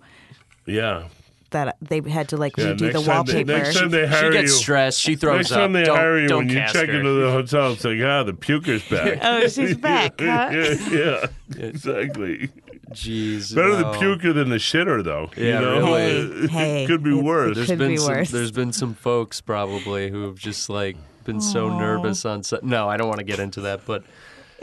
[0.65, 1.03] Yeah.
[1.51, 4.01] that they had to like Yeah, redo next the time they- wallpaper." next time they
[4.01, 4.99] she hire gets you, stressed.
[4.99, 5.58] She throws next up.
[5.60, 6.93] time they don't, hire you, when you check her.
[6.97, 9.19] into the hotel, it's like, ah, the puker's back.
[9.23, 10.13] oh, she's back.
[10.19, 10.49] Huh?
[10.51, 11.25] yeah, yeah,
[11.67, 12.49] exactly.
[12.93, 13.91] Jeez, Better wow.
[13.91, 15.29] the puker than the shitter, though.
[15.36, 15.77] you Yeah, know?
[15.79, 16.43] really.
[16.45, 17.56] It Hey, could be it- worse.
[17.56, 18.32] There's Could been be some, worse.
[18.32, 22.63] There's been some folks probably who have just like been so nervous on set.
[22.63, 24.03] No, I don't want to get into that, but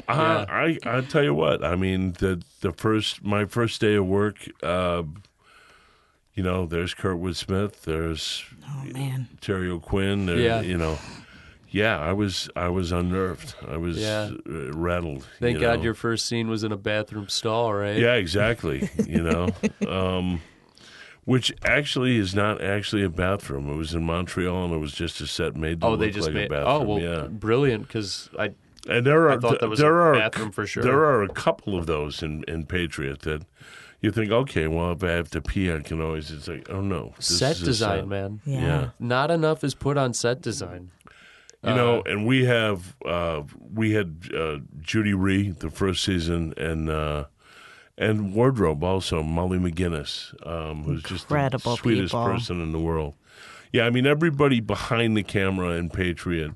[0.09, 1.62] Uh, I I tell you what.
[1.64, 4.37] I mean, the the first my first day of work.
[4.62, 5.03] Uh,
[6.35, 7.83] you know, there's Kurtwood Smith.
[7.83, 9.29] There's Oh man.
[9.40, 10.27] Terry O'Quinn.
[10.27, 10.61] There, Yeah.
[10.62, 10.99] You know,
[11.71, 11.99] yeah.
[11.99, 13.55] I was I was unnerved.
[13.69, 14.31] I was Yeah.
[14.49, 15.27] uh, rattled.
[15.39, 17.97] thank you God your first scene was in a bathroom stall, right?
[17.97, 18.89] Yeah, exactly.
[19.07, 19.49] you know,
[19.89, 20.41] um,
[21.25, 23.69] which actually is not actually a bathroom.
[23.71, 26.11] It was in Montreal, and it was just a set made to Oh, look they
[26.11, 26.47] just like made.
[26.47, 26.69] a bathroom.
[26.69, 27.27] oh, well, yeah.
[27.29, 28.51] brilliant because I
[28.89, 30.83] And there are I thought that was there a are bathroom for sure.
[30.83, 33.43] There are a couple of those in, in Patriot that
[34.01, 36.31] you think, okay, well, if I have to pee, I can always.
[36.31, 38.09] It's like, oh no, this set is design, set.
[38.09, 38.41] man.
[38.47, 38.61] Yeah.
[38.61, 38.89] Yeah.
[38.99, 40.91] Not enough is put on set design.
[41.62, 43.42] You know, and we have uh,
[43.75, 47.25] we had uh, Judy Ree the first season, and uh,
[47.99, 52.25] and wardrobe also Molly McGinnis, um, who's just Incredible the sweetest people.
[52.25, 53.14] person in the world.
[53.73, 56.53] Yeah, I mean everybody behind the camera in Patriot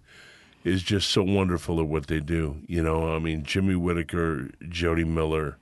[0.64, 2.56] is just so wonderful at what they do.
[2.66, 5.58] You know, I mean Jimmy Whitaker, Jody Miller,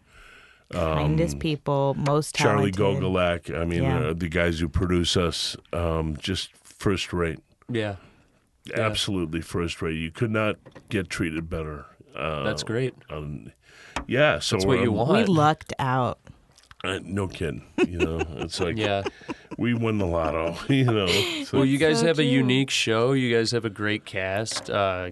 [0.70, 3.02] Kindest people, most Um, Charlie talented.
[3.02, 3.60] Gogolak.
[3.60, 3.98] I mean, Yeah.
[3.98, 7.40] uh, the guys who produce us, um, just first rate.
[7.68, 7.96] Yeah,
[8.74, 9.96] Absolutely first rate.
[9.96, 10.56] You could not
[10.88, 11.86] get treated better.
[12.14, 12.94] Uh, that's great.
[13.10, 13.50] um,
[14.06, 16.18] yeah, so That's what you um, We lucked out.
[16.84, 17.64] uh, no kidding.
[17.86, 19.02] You know, it's like Yeah.
[19.58, 20.56] we win the lotto.
[20.68, 23.12] You know, It's Well, you guys so have a unique show.
[23.12, 24.68] You guys have a great cast.
[24.70, 25.10] Uh,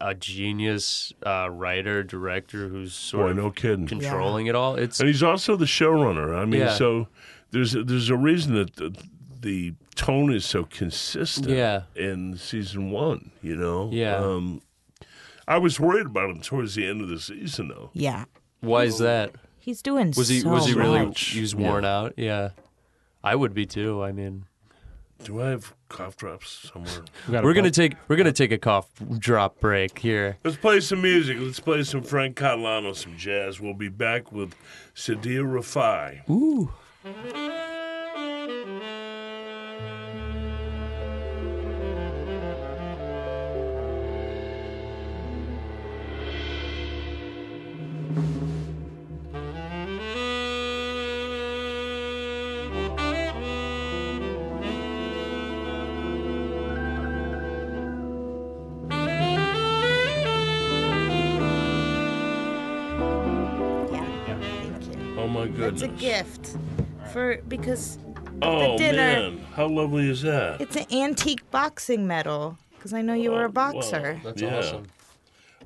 [0.00, 3.86] a genius uh, writer, director who's sort boy, of no kidding.
[3.86, 4.76] controlling it all.
[4.76, 6.36] It's And he's also the showrunner.
[6.36, 6.74] I mean, Yeah.
[6.74, 7.08] so
[7.50, 8.94] there's there's a reason that the,
[9.40, 11.48] the tone is so consistent.
[11.50, 11.82] Yeah.
[11.96, 13.90] In season one, you know.
[13.92, 14.16] Yeah.
[14.16, 14.62] Um,
[15.46, 17.90] I was worried about him towards the end of the season, though.
[17.92, 18.24] Yeah.
[18.60, 19.32] why is that?
[19.58, 21.20] He's doing Was he so was he really much.
[21.20, 22.14] he was worn out?
[22.16, 22.50] Yeah,
[23.22, 24.02] I would be too.
[24.02, 24.46] I mean,
[25.24, 27.02] Do I have cough drops somewhere?
[27.28, 30.38] we we're gonna take we're gonna take a cough drop break here.
[30.42, 31.36] Let's play some music.
[31.38, 33.60] Let's play some Frank Catalano, some jazz.
[33.60, 34.54] We'll be back with
[34.94, 36.26] Sadieh Rifai.
[36.30, 36.72] Ooh.
[65.80, 66.56] It's a gift
[67.12, 67.98] for because
[68.42, 68.96] Oh dinner.
[68.96, 70.60] man, how lovely is that?
[70.60, 72.58] it's an antique boxing medal.
[72.74, 74.20] Because I know you were a Oh, boxer.
[74.24, 74.56] That's Yeah.
[74.58, 74.86] awesome.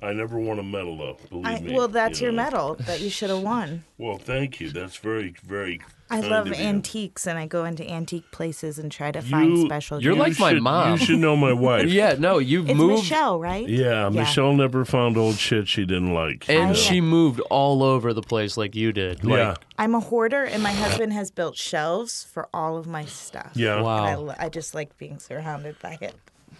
[0.02, 1.16] I never won a medal though.
[1.30, 1.74] Believe I, me.
[1.74, 2.42] well, that's you your know.
[2.44, 3.84] medal that you should have won.
[3.96, 4.68] Well, thank you.
[4.68, 5.80] That's very, very.
[6.12, 9.56] I kind love of antiques, and I go into antique places and try to find
[9.58, 10.02] You- special.
[10.02, 10.38] You're gifts.
[10.38, 10.90] like my should- mom.
[10.92, 11.88] You should know my wife.
[11.88, 13.68] Yeah, no, you've it's moved Michelle, right?
[13.68, 16.48] Yeah, Michelle never found old shit she didn't like.
[16.48, 19.24] and I- she moved all over the place like you did.
[19.24, 23.04] Like, yeah, I'm a hoarder, and my husband has built shelves for all of my
[23.06, 23.50] stuff.
[23.54, 23.72] yeah.
[23.78, 24.20] And I, Wow.
[24.20, 26.14] lo- I just like being surrounded by it.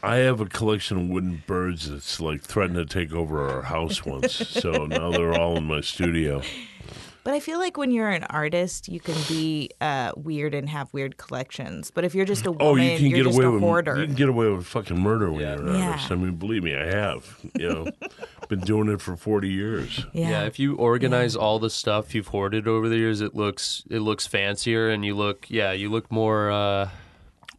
[0.04, 4.04] I have a collection of wooden birds that's like threatened to take over our house
[4.04, 4.32] once.
[4.34, 6.42] so now they're all in my studio.
[7.24, 10.92] But I feel like when you're an artist, you can be uh, weird and have
[10.92, 11.92] weird collections.
[11.92, 13.62] But if you're just a woman, Oh, you can are get just away a with
[13.62, 14.00] hoarder.
[14.00, 15.54] you can get away with fucking murder when Yeah.
[15.56, 15.90] you're an Yeah.
[15.90, 16.10] artist.
[16.10, 17.38] I mean, believe me, I have.
[17.56, 17.86] You know,
[18.48, 20.04] been doing it for forty years.
[20.12, 20.30] yeah.
[20.30, 24.00] Yeah, if you organize all the stuff you've hoarded over the years, it looks it
[24.00, 26.88] looks fancier, and you look yeah, you look more uh,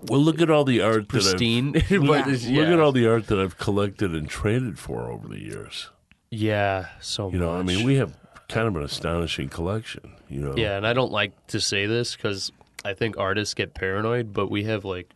[0.09, 1.71] Well, look at all the art pristine.
[1.71, 1.91] that I've
[2.27, 2.73] it's- look yeah.
[2.73, 5.89] at all the art that I've collected and traded for over the years.
[6.29, 8.11] yeah, so You know, I mean, we have
[8.49, 10.13] kind of an astonishing collection.
[10.29, 12.51] You know, yeah, and I don't like to say this because
[12.85, 15.09] I think artists get paranoid, but we have like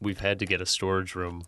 [0.00, 1.42] we've had to get a storage room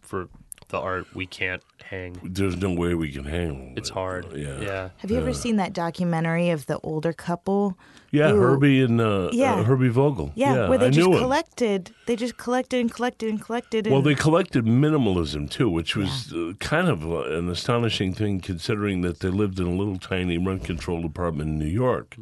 [0.00, 0.28] for
[0.74, 2.18] the art we can't hang.
[2.38, 3.74] There's no way we can hang.
[3.76, 4.24] It's hard.
[4.34, 4.60] Yeah.
[4.60, 4.88] yeah.
[4.98, 7.78] Have you ever seen that documentary of the older couple?
[8.10, 8.40] Yeah, Ooh.
[8.40, 9.54] Herbie and uh, Yeah.
[9.54, 10.32] uh, Herbie Vogel.
[10.34, 11.22] Yeah, where they I just knew him.
[11.22, 11.80] collected.
[12.06, 13.86] They just collected and collected and collected.
[13.86, 18.40] And, Well, they collected minimalism too, which was uh, kind of uh, an astonishing thing
[18.40, 22.16] considering that they lived in a little tiny rent-controlled apartment in New York.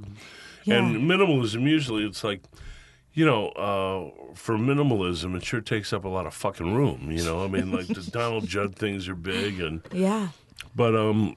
[0.65, 0.77] yeah.
[0.77, 2.43] And minimalism usually it's like,
[3.15, 7.11] you know, uh, for minimalism it sure takes up a lot of fucking room.
[7.11, 10.29] You know, I mean, like the Donald Judd things are big, and yeah.
[10.75, 11.37] but um,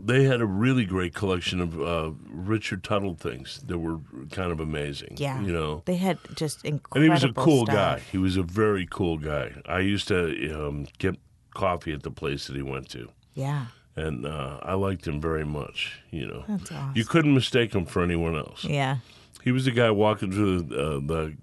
[0.00, 3.98] they had a really great collection of uh, Richard Tuttle things that were
[4.32, 5.14] kind of amazing.
[5.18, 5.40] Yeah.
[5.42, 5.82] you know.
[5.84, 6.96] They had just incredible.
[6.96, 7.74] And he was a cool stuff.
[7.74, 8.02] guy.
[8.10, 9.52] He was a very cool guy.
[9.66, 11.16] I used to um, get
[11.54, 13.66] coffee at the place that he went to, Yeah.
[13.96, 16.00] and uh, I liked him very much.
[16.10, 16.92] You know, That's awesome.
[16.94, 18.64] you couldn't mistake him for anyone else.
[18.64, 18.98] Yeah.
[19.42, 21.36] He was the guy walking through the, uh, the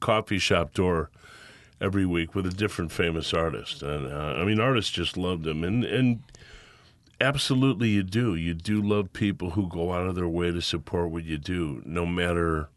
[0.00, 1.10] coffee shop door
[1.80, 5.62] every week with a different famous artist, and uh, I mean, artists just loved him,
[5.64, 6.22] and and
[7.20, 8.34] absolutely, you do.
[8.34, 11.82] You do love people who go out of their way to support what you do,
[11.84, 12.68] no matter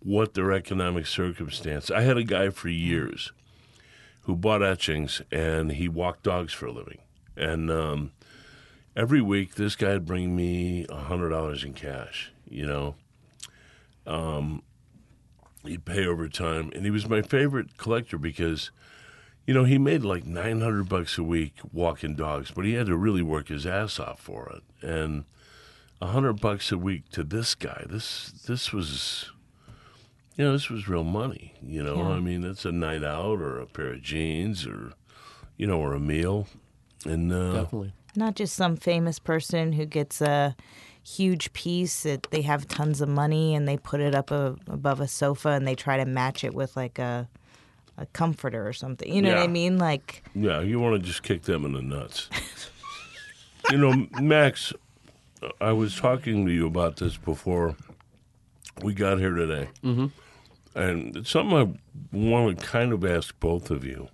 [0.00, 1.90] what their economic circumstance.
[1.90, 3.32] I had a guy for years
[4.22, 6.98] who bought etchings, and he walked dogs for a living,
[7.36, 7.70] and.
[7.70, 8.12] Um,
[8.96, 12.32] Every week, this guy would bring me a hundred dollars in cash.
[12.48, 12.96] You know,
[15.64, 18.70] he'd pay over time and he was my favorite collector because
[19.48, 22.96] you know, he made like 900 bucks a week walking dogs, but he had to
[22.98, 24.86] really work his ass off for it.
[24.86, 25.24] And
[26.02, 29.30] a 100 bucks a week to this guy, this this was
[30.36, 31.96] you know, this was real money, you know.
[31.96, 32.08] Yeah.
[32.10, 34.92] I mean, it's a night out or a pair of jeans or
[35.56, 36.46] you know, or a meal.
[37.06, 37.94] And uh Definitely.
[38.14, 40.56] Not just some famous person who gets a
[41.16, 45.00] huge piece that they have tons of money and they put it up a, above
[45.00, 47.28] a sofa and they try to match it with like a
[47.96, 49.12] a comforter or something.
[49.12, 49.78] You know what I mean?
[49.78, 52.28] Like Yeah, you want to just kick them in the nuts.
[53.70, 54.72] you know, Max,
[55.60, 57.74] I was talking to you about this before
[58.82, 59.68] we got here today.
[59.82, 60.06] Mm-hmm.
[60.78, 64.08] And it's something I want to kind of ask both of you,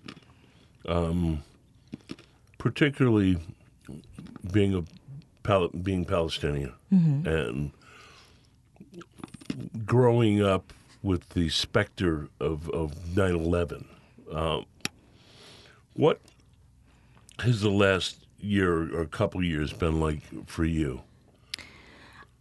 [0.89, 1.43] um,
[2.57, 3.37] particularly
[4.51, 4.85] being a
[5.45, 7.71] Pal- being Palestinian and
[9.87, 13.85] growing up with the specter of, of 9-11.
[14.33, 14.65] Um,
[15.93, 16.21] what
[17.41, 21.03] has the last year or couple years been like for you?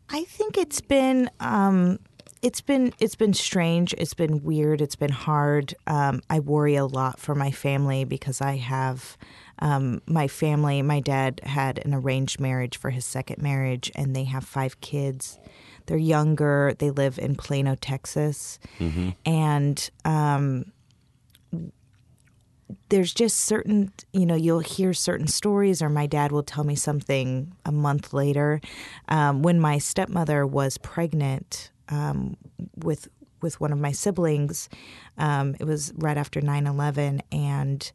[0.09, 1.99] I think it's been um,
[2.41, 3.93] it's been it's been strange.
[3.97, 4.81] It's been weird.
[4.81, 5.73] It's been hard.
[5.87, 9.17] Um, I worry a lot for my family because I have
[9.63, 10.81] um, my family.
[10.81, 15.39] My dad had an arranged marriage for his second marriage, and they have five kids.
[15.85, 16.75] They're younger.
[16.77, 18.59] They live in Plano, Texas,
[19.25, 20.65] and um,
[22.89, 26.75] there's just certain you know you'll hear certain stories or my dad will tell me
[26.75, 28.59] something a month later
[29.09, 32.35] um, when my stepmother was pregnant um,
[32.75, 33.07] with
[33.41, 34.69] with one of my siblings
[35.17, 37.91] um, it was right after 9-11 and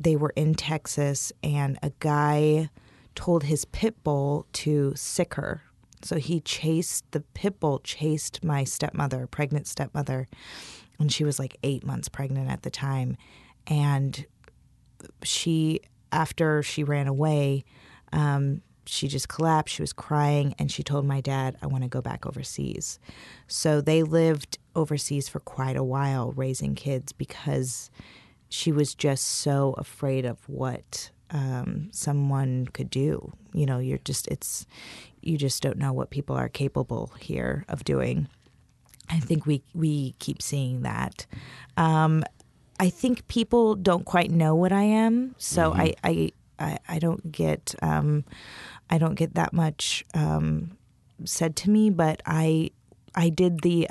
[0.00, 2.68] they were in texas and a guy
[3.14, 5.62] told his pit bull to sick her.
[6.02, 10.26] So he chased the pit bull chased my stepmother pregnant stepmother
[10.98, 13.16] and she was like eight months pregnant at the time.
[13.66, 14.24] And
[15.22, 15.80] she
[16.12, 17.64] after she ran away
[18.12, 21.88] um, she just collapsed she was crying and she told my dad i want to
[21.88, 22.98] go back overseas.
[23.46, 27.90] So they lived overseas for quite a while raising kids because
[28.50, 34.28] she was just so afraid of what um, someone could do you know you're just
[34.28, 34.66] it's
[35.22, 38.28] you just don't know what people are capable here of doing
[39.10, 41.26] I think we we keep seeing that.
[41.76, 42.24] Um,
[42.78, 47.32] I think people don't quite know what I am, so I, I I I don't
[47.32, 48.24] get um,
[48.88, 50.76] I don't get that much um,
[51.24, 51.90] said to me.
[51.90, 52.70] But I
[53.14, 53.88] I did the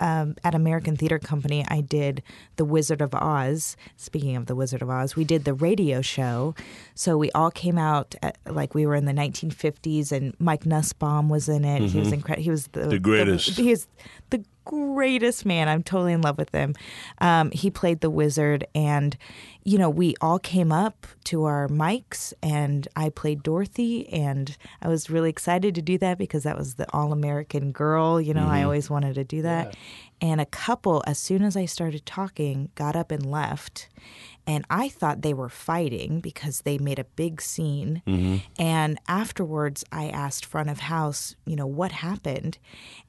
[0.00, 1.64] um, at American Theater Company.
[1.68, 2.22] I did
[2.56, 3.76] the Wizard of Oz.
[3.96, 6.54] Speaking of the Wizard of Oz, we did the radio show.
[6.94, 11.28] So we all came out at, like we were in the 1950s, and Mike Nussbaum
[11.28, 11.82] was in it.
[11.90, 12.42] He was incredible.
[12.44, 13.56] He was the, The greatest.
[13.58, 13.86] he is
[14.30, 15.68] the greatest man.
[15.68, 16.74] I'm totally in love with him.
[17.22, 19.16] Um, he played the wizard, and
[19.64, 24.88] you know, we all came up to our mics, and I played Dorothy, and I
[24.88, 28.20] was really excited to do that because that was the all American girl.
[28.20, 29.76] You know, I always wanted to do that.
[30.20, 33.88] And a couple, as soon as I started talking, got up and left.
[34.48, 38.00] And I thought they were fighting because they made a big scene.
[38.06, 38.36] Mm-hmm.
[38.58, 42.56] And afterwards, I asked front of house, you know, what happened?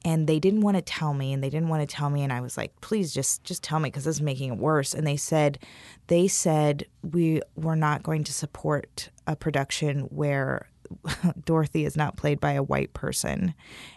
[0.04, 2.22] And they didn't want to tell me, and they didn't want to tell me.
[2.22, 4.92] And I was like, please, just just tell me because this is making it worse.
[4.92, 5.58] And they said,
[6.08, 10.68] they said we were not going to support a production where
[11.44, 13.54] Dorothy is not played by a white person,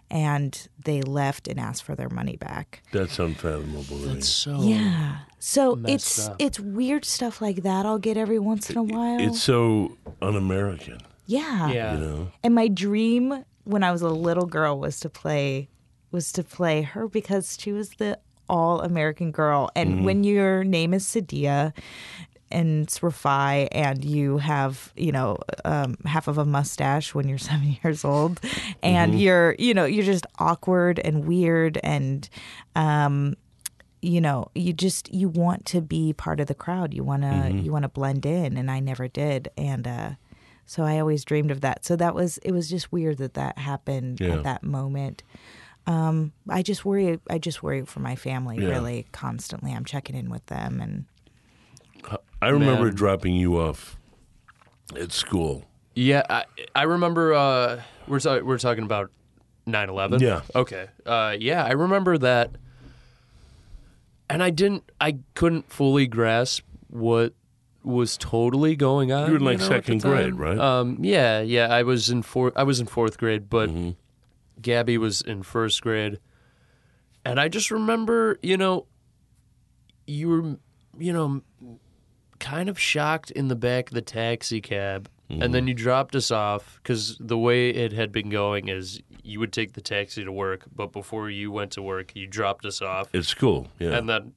[0.09, 2.83] and they left and asked for their money back.
[2.91, 3.97] That's unfathomable.
[3.97, 4.61] That's so.
[4.61, 5.19] Yeah.
[5.39, 6.35] So it's up.
[6.39, 9.19] it's weird stuff like that I'll get every once in a while.
[9.19, 11.69] It's so un-American, yeah.
[11.69, 11.93] Yeah.
[11.95, 12.31] you know.
[12.43, 15.69] And my dream when I was a little girl was to play
[16.11, 19.69] was to play her because she was the all American girl.
[19.75, 20.03] And mm-hmm.
[20.03, 21.73] when your name is Sadieh
[22.53, 27.37] and it's Rifai and you have, you know, um, half of a mustache when you're
[27.51, 28.39] seven years old.
[28.81, 32.29] And you're, you know, you're just awkward and weird and
[32.75, 33.35] um
[34.01, 36.93] you know you just you want to be part of the crowd.
[36.93, 39.49] You want to you want to blend in and i never did.
[39.57, 40.09] And uh
[40.65, 41.85] so i always dreamed of that.
[41.85, 44.35] So that was it was just weird that that happened Yeah.
[44.37, 45.23] at that moment.
[45.87, 48.69] Um i just worry i just worry for my family Yeah.
[48.71, 49.71] really constantly.
[49.73, 51.05] I'm checking in with them and
[52.43, 52.95] I remember Man.
[52.95, 53.97] dropping you off
[54.99, 55.65] at school.
[55.95, 59.11] Yeah, I, I remember uh, we're ta- we're talking about
[59.67, 60.19] 9/11.
[60.21, 60.41] Yeah.
[60.55, 60.87] Okay.
[61.05, 62.51] Uh, yeah, I remember that,
[64.29, 67.33] and I didn't, I couldn't fully grasp what
[67.83, 69.27] was totally going on.
[69.27, 70.37] You were in, like, know, at the second grade, time.
[70.37, 70.57] right?
[70.57, 71.67] Um, yeah, yeah.
[71.67, 72.51] I was in four.
[72.55, 73.69] I was in fourth grade, but
[74.61, 76.19] Gabby was in first grade,
[77.23, 78.87] and I just remember, you know,
[80.07, 80.57] you were,
[80.97, 81.41] you know,
[82.39, 85.09] kind of shocked in the back of the taxi cab.
[85.29, 85.51] And Mm-hmm.
[85.53, 89.53] then you dropped us off because the way it had been going is you would
[89.53, 93.07] take the taxi to work, but before you went to work, you dropped us off
[93.13, 93.67] It's cool.
[93.79, 93.91] Yeah.
[93.97, 94.33] and then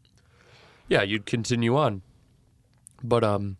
[0.88, 2.00] yeah you'd continue on
[3.02, 3.56] but um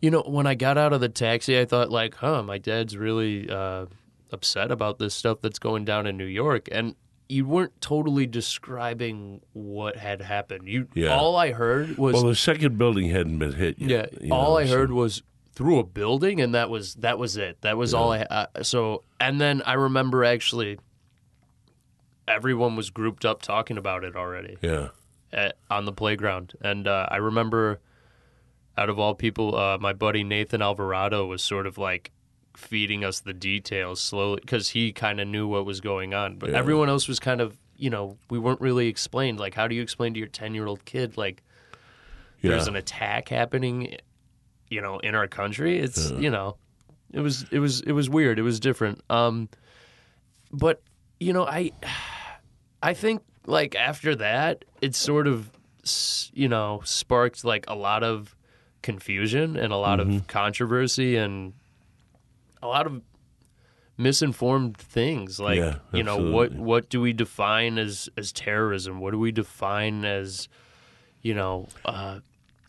[0.00, 2.96] you know when i got out of the taxi i thought like huh my dad's
[2.96, 3.86] really uh
[4.32, 6.94] upset about this stuff that's going down in new york and
[7.28, 11.14] you weren't totally describing what had happened you Yeah.
[11.16, 14.22] all i heard was well, the second building hadn't been hit yeah yet.
[14.22, 15.22] you all know, i so- heard was
[15.54, 19.02] through a building and that was that was it that was all i uh, so
[19.20, 20.78] and then i remember actually
[22.26, 24.88] everyone was grouped up talking about it already Yeah.
[25.32, 26.54] at, on the playground.
[26.62, 27.80] And uh, I remember,
[28.78, 32.10] out of all people, uh, my buddy Nathan Alvarado was sort of like
[32.56, 36.36] feeding us the details slowly because he kind of knew what was going on.
[36.36, 36.58] But Yeah.
[36.58, 39.38] everyone else was kind of, you know, we weren't really explained.
[39.40, 41.42] Like, how do you explain to your 10 year old kid, like,
[42.42, 42.50] Yeah.
[42.52, 43.96] there's an attack happening,
[44.70, 45.78] you know, in our country?
[45.78, 46.56] It's, you know,
[47.12, 48.38] it was, it was, it was weird.
[48.38, 49.02] It was different.
[49.10, 49.48] Um,
[50.52, 50.82] but,
[51.20, 51.72] you know, I,
[52.82, 55.50] I think like after that, it sort of
[56.32, 58.34] you know sparked like a lot of
[58.82, 60.16] confusion and a lot Mm-hmm.
[60.16, 61.52] of controversy and
[62.64, 63.02] a lot of
[63.96, 69.12] misinformed things like Yeah, you know what what do we define as as terrorism what
[69.12, 70.48] do we define as
[71.22, 72.18] you know uh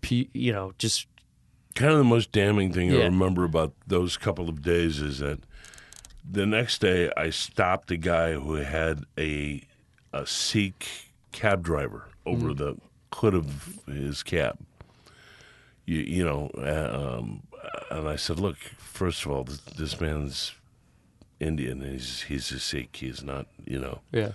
[0.02, 1.08] pe- you know just
[1.74, 5.40] kind of the most damning thing I remember about those couple of days is that
[6.30, 9.64] the next day I stopped a guy who had a
[10.14, 12.58] a Sikh cab driver over Mm.
[12.58, 12.78] the
[13.16, 14.58] hood of his cab.
[15.86, 17.44] You, you know, uh, um,
[17.92, 18.58] and I said, "Look,
[18.96, 20.54] first of all, this, this man's
[21.40, 21.82] Indian.
[21.82, 22.96] He's he's a Sikh.
[22.96, 24.32] He's not, you know, yeah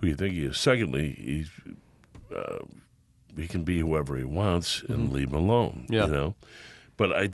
[0.00, 0.58] who you think he is.
[0.58, 1.50] Secondly, he's
[2.34, 2.58] uh,
[3.36, 5.84] he can be whoever he wants and leave him alone.
[5.84, 5.92] Mm-hmm.
[5.94, 6.06] Yeah.
[6.06, 6.34] You know,
[6.96, 7.30] but I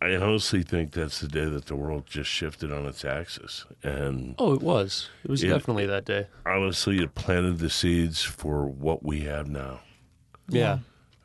[0.00, 4.34] I honestly think that's the day that the world just shifted on its axis, and
[4.38, 8.66] oh it was it was It- definitely that day honestly, it planted the seeds for
[8.66, 9.80] what we have now.
[10.48, 10.78] Yeah.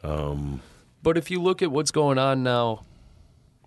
[0.03, 0.61] Um,
[1.03, 2.83] but if you look at what's going on now,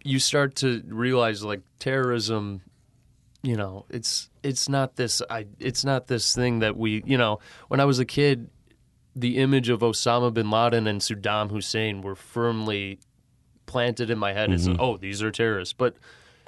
[0.04, 2.60] you start to realize like terrorism.
[3.42, 5.20] You know, it's it's not this.
[5.28, 7.02] I it's not this thing that we.
[7.04, 8.48] You know, when I was a kid,
[9.16, 13.00] the image of Osama bin Laden and Saddam Hussein were firmly
[13.66, 14.80] planted in my head as mm-hmm.
[14.80, 15.72] oh these are terrorists.
[15.72, 15.96] But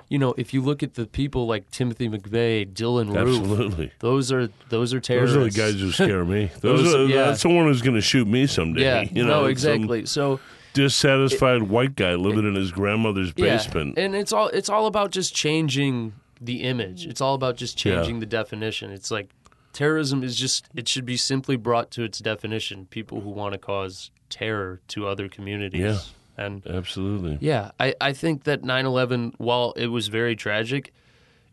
[0.08, 3.92] you know, if you look at the people like Timothy McVeigh, Dylann Roof, Absolutely.
[3.98, 5.34] those are those are terrorists.
[5.34, 6.50] Those are the guys who scare me.
[6.60, 7.24] Those, Those- are, yeah.
[7.26, 8.82] That's the one who's going to shoot me someday.
[8.82, 10.06] Yeah, you know, no, some exactly.
[10.06, 10.40] So
[10.76, 13.94] dissatisfied white guy living in his grandmother's basement.
[13.96, 14.04] Yeah.
[14.04, 17.06] And it's all it's all about just changing the image.
[17.06, 17.96] It's all about just Yeah.
[17.96, 18.90] changing the definition.
[18.90, 19.30] It's like
[19.72, 22.86] terrorism is just it should be simply brought to its definition.
[22.86, 25.80] People who want to cause terror to other communities.
[25.80, 25.98] Yeah.
[26.38, 27.38] And Absolutely.
[27.40, 30.92] yeah, I, I think that 9/11 while it was very tragic,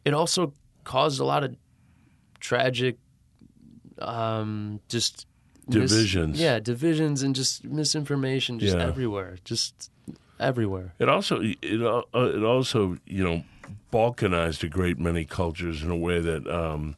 [0.04, 0.54] it also
[0.84, 1.56] caused a lot of
[2.42, 2.98] tragic
[4.00, 5.26] um just
[5.68, 6.40] mis- Divisions.
[6.40, 8.84] yeah, divisions and just misinformation just Yeah.
[8.88, 9.38] everywhere.
[9.46, 9.90] Just
[10.40, 10.94] everywhere.
[11.00, 13.44] It also it uh, it also you know
[13.92, 16.96] balkanized a great many cultures in a way that um,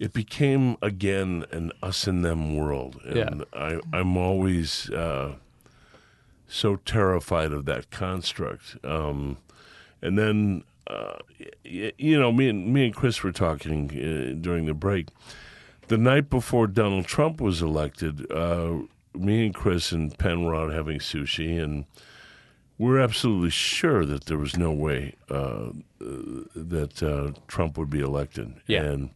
[0.00, 3.44] it became again an us and them world, and Yeah.
[3.52, 5.34] I I'm always uh,
[6.48, 8.76] so terrified of that construct.
[8.84, 9.38] Um,
[10.02, 11.18] and then uh,
[11.64, 15.08] you know me and me and Chris were talking uh, during the break.
[15.88, 18.78] The night before Donald Trump was elected, uh,
[19.14, 21.84] me and Chris and Penn were out having sushi and
[22.78, 25.70] we're absolutely sure that there was no way uh,
[26.00, 28.54] that uh, Trump would be elected.
[28.66, 28.82] Yeah.
[28.82, 29.10] And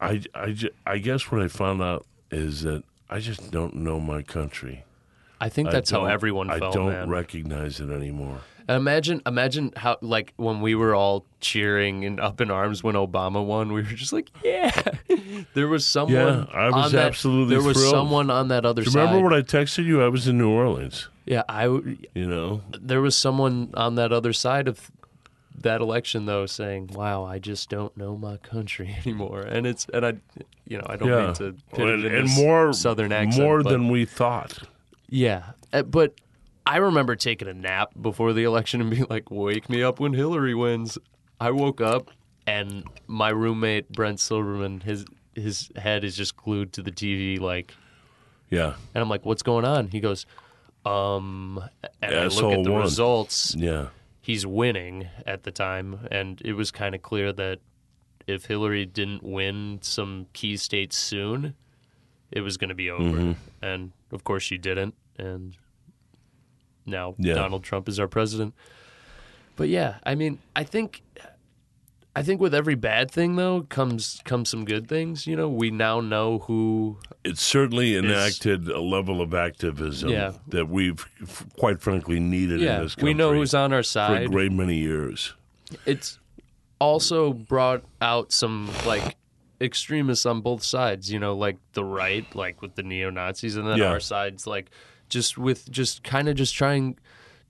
[0.00, 0.56] I, I,
[0.86, 4.84] I guess what I found out is that I just don't know my country.
[5.40, 7.08] I think I that's how don't- everyone I felt, don't man.
[7.08, 8.40] recognize it anymore.
[8.68, 12.94] And imagine, imagine how like when we were all cheering and up in arms when
[12.94, 14.70] Obama won, we were just like, yeah.
[15.54, 16.12] there was someone.
[16.14, 17.90] Yeah, I was on that- absolutely There was thrilled.
[17.92, 19.00] someone on that other Do you side.
[19.10, 20.02] remember when I texted you?
[20.02, 21.08] I was in New Orleans.
[21.26, 21.64] yeah, I.
[21.64, 24.90] You know, There was someone on that other side of
[25.62, 30.06] that election though saying, "Wow, I just don't know my country anymore." And it's and
[30.06, 30.12] I,
[30.66, 33.42] you know, I don't yeah, mean to put and, it in and more southern accent,
[33.42, 34.60] more than we thought.
[35.10, 35.42] Yeah,
[35.72, 36.14] uh, but
[36.66, 40.12] I remember taking a nap before the election and being like, "Wake me up when
[40.14, 40.98] Hillary wins."
[41.40, 42.10] I woke up
[42.46, 45.04] and my roommate Brent Silverman, his
[45.34, 47.74] his head is just glued to the TV, like,
[48.50, 50.26] Yeah, and I'm like, "What's going on?" He goes,
[50.84, 51.62] "Um,"
[52.02, 52.82] and I look at the won.
[52.82, 53.54] results.
[53.56, 53.88] yeah,
[54.20, 57.58] He's winning at the time, and it was kind of clear that
[58.26, 61.54] if Hillary didn't win some key states soon,
[62.30, 63.18] it was going to be over.
[63.18, 63.32] Mm-hmm.
[63.62, 65.56] And of course, she didn't, and
[66.86, 67.34] now Yeah.
[67.34, 68.54] Donald Trump is our president.
[69.56, 71.02] But yeah, I mean, I think
[72.16, 75.26] I think with every bad thing though comes comes some good things.
[75.26, 80.32] You know, we now know who It certainly enacted a level of activism Yeah.
[80.48, 83.82] that we've, f- quite frankly, needed yeah, in this country we know who's on our
[83.82, 85.34] side for a great many years.
[85.86, 86.18] It's
[86.80, 89.16] also brought out some like
[89.60, 93.66] extremists on both sides, you know, like the right, like with the neo Nazis, and
[93.66, 93.86] then Yeah.
[93.90, 94.70] our sides, like
[95.08, 96.98] just with just kind of just trying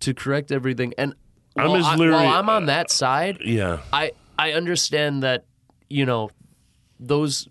[0.00, 0.92] to correct everything.
[0.98, 1.14] And
[1.56, 3.80] I'm while, I, while I'm on that uh, side, Yeah.
[3.92, 5.44] I I understand that
[5.88, 6.30] you know
[6.98, 7.48] those.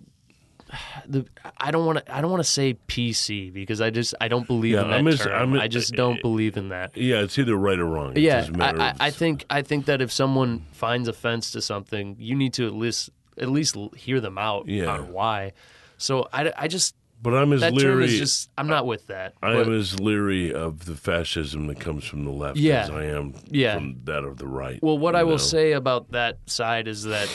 [1.08, 1.26] The,
[1.58, 2.16] I don't want to.
[2.16, 5.18] I don't want to say PC because I just I don't believe Yeah, in that
[5.18, 5.54] term.
[5.56, 6.96] I just uh, don't believe in that.
[6.96, 8.12] Yeah, it's either right or wrong.
[8.16, 12.16] It Yeah, I, I, I think I think that if someone finds offense to something,
[12.20, 13.10] you need to at least
[13.40, 14.88] at least hear them out Yeah.
[14.88, 15.54] on why.
[15.98, 18.06] So I, I just But I'm as that term leery.
[18.06, 19.34] is just I'm not with that.
[19.44, 22.84] I But- am as leery of the fascism that comes from the left Yeah.
[22.84, 23.76] as I am Yeah.
[23.76, 24.82] from that of the right.
[24.82, 27.30] Well, what I will say about that side is that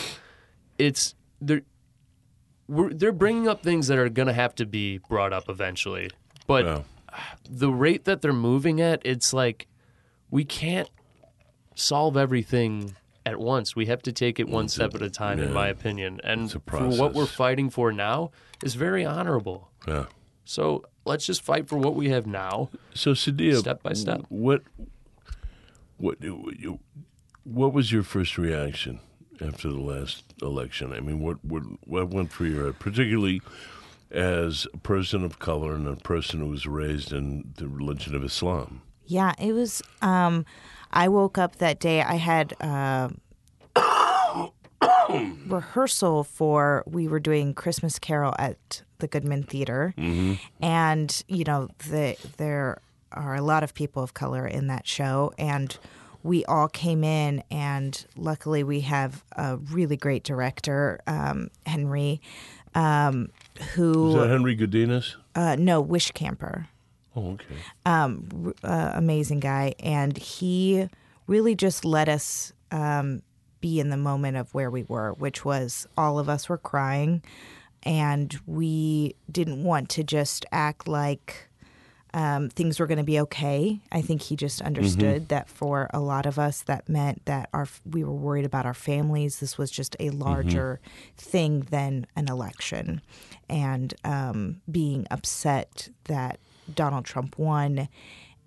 [0.79, 1.63] it's they're
[2.67, 6.11] we're, they're bringing up things that are going to have to be brought up eventually.
[6.47, 6.83] But Yeah.
[7.49, 9.67] the rate that they're moving at, it's like
[10.31, 10.89] we can't
[11.75, 12.95] solve everything
[13.27, 13.75] at once.
[13.75, 16.21] We have to take it one step at a time, in my opinion.
[16.25, 18.31] And for what we're fighting for now
[18.63, 19.71] is very honorable.
[19.89, 20.07] Yeah.
[20.45, 22.71] So let's just fight for what we have now.
[22.95, 24.23] So Sadieh, Step by step.
[24.29, 24.63] what
[25.97, 26.19] what
[27.45, 29.01] what was your first reaction
[29.41, 30.93] after the last election?
[30.93, 33.41] I mean, what what what went through your head, particularly
[34.11, 38.23] as a person of color and a person who was raised in the religion of
[38.25, 38.83] Islam?
[39.07, 39.83] Yeah, it was.
[40.03, 40.45] Um,
[40.95, 42.01] I woke up that day.
[42.03, 43.09] I had uh,
[45.47, 46.85] rehearsal for.
[46.87, 49.93] We were doing Christmas Carol at the Goodman Theater,
[50.63, 52.79] and you know, the, there
[53.13, 55.77] are a lot of people of color in that show, and
[56.23, 62.21] we all came in, and luckily we have a really great director, um, Henry,
[62.75, 63.29] um,
[63.75, 65.17] who that Henry Godinez?
[65.35, 66.67] uh, no Wishcamper
[67.17, 67.45] Oh, okay.
[68.65, 70.89] uh, amazing guy, and he
[71.27, 73.23] really just let us um,
[73.61, 77.23] be in the moment of where we were, which was all of us were crying,
[77.83, 81.49] and we didn't want to just act like
[82.15, 83.81] um, things were going to be okay.
[83.91, 87.67] I think he just understood that for a lot of us, that meant that our
[87.85, 89.41] we were worried about our families.
[89.41, 90.81] This was just a larger
[91.17, 93.01] thing than an election,
[93.49, 96.39] and um, being upset that
[96.73, 97.89] Donald Trump won.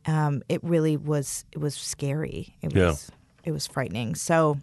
[0.05, 1.45] Um, it really was.
[1.51, 2.55] It was scary.
[2.61, 2.87] It Yeah.
[2.87, 3.11] was.
[3.43, 4.15] It was frightening.
[4.15, 4.57] So,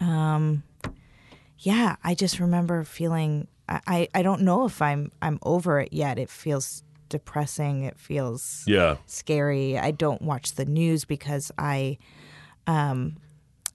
[0.00, 0.62] um,
[1.58, 3.48] yeah, I just remember feeling.
[3.68, 6.18] I, I, I don't know if I'm I'm over it yet.
[6.18, 7.84] It feels depressing.
[7.84, 8.96] It feels Yeah.
[9.06, 9.78] scary.
[9.78, 11.98] I don't watch the news because I,
[12.66, 13.16] um,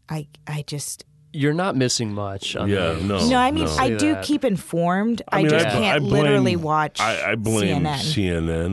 [0.10, 1.06] I I just
[1.36, 2.56] You're not missing much.
[2.56, 3.28] On Yeah, the no.
[3.28, 3.38] no.
[3.38, 3.76] I mean, no.
[3.78, 5.24] I do keep informed.
[5.32, 7.00] I, mean, just bl- can't blame- literally watch.
[7.00, 7.96] I, I blame CNN.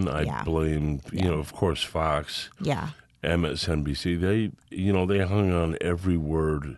[0.05, 0.13] CNN.
[0.15, 0.45] I Yeah.
[0.45, 2.91] blame, you know, of course, Fox, yeah,
[3.25, 4.21] MSNBC.
[4.21, 6.77] They, you know, they hung on every word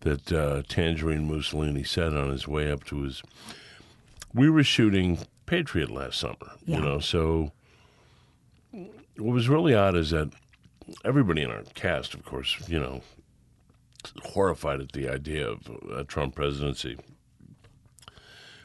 [0.00, 3.22] that uh, Tangerine Mussolini said on his way up to his.
[4.34, 6.36] We were shooting Patriot last summer,
[6.66, 6.78] Yeah.
[6.78, 7.52] you know, so
[8.72, 10.30] what was really odd is that
[11.04, 13.02] everybody in our cast, of course, you know,
[14.22, 16.98] horrified at the idea of a Trump presidency.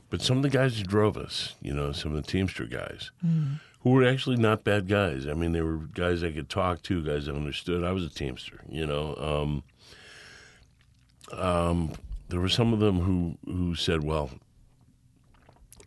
[0.09, 3.11] But some of the guys who drove us, you know, some of the Teamster guys,
[3.81, 5.27] who were actually not bad guys.
[5.27, 7.83] I mean, they were guys I could talk to, guys I understood.
[7.83, 9.15] I was a Teamster, you know.
[11.31, 11.91] Um, um,
[12.29, 14.31] there were some of them who, who said, well,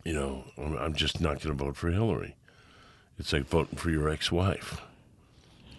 [0.05, 2.35] you know, I'm, I'm just not going to vote for Hillary.
[3.19, 4.81] It's like voting for your ex wife.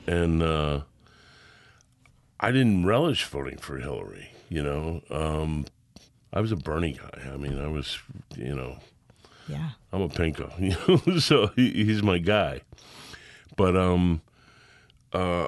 [0.07, 0.83] And uh,
[2.45, 5.01] I didn't relish voting for Hillary, you know.
[5.11, 5.65] Um,
[6.31, 7.33] I was a Bernie guy.
[7.33, 7.99] I mean, I was,
[8.37, 8.77] you know,
[9.49, 10.77] yeah, I'm a pinko, you
[11.15, 12.61] know, so he, he's my guy.
[13.57, 14.21] But um,
[15.15, 15.47] uh,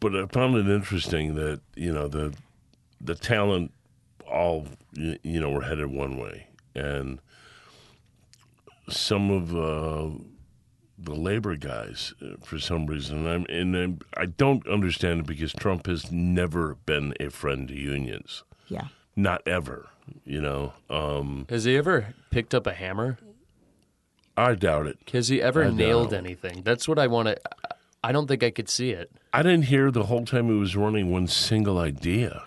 [0.00, 2.34] but I found it interesting that you know the
[2.98, 3.74] the talent
[4.26, 7.20] all you know were headed one way, and
[8.88, 10.16] some of uh,
[10.98, 15.52] the labor guys, uh, for some reason, I'm, and I'm, I don't understand it because
[15.52, 18.88] Trump has never been a friend to unions, yeah.
[19.14, 19.88] not ever.
[20.24, 23.18] You know, um, Has he ever picked up a hammer?
[24.36, 24.98] I doubt it.
[25.12, 26.24] Has he ever I nailed don't.
[26.24, 26.62] anything?
[26.62, 27.36] That's what I want to.
[28.04, 29.10] I don't think I could see it.
[29.32, 32.44] I didn't hear the whole time he was running one single idea.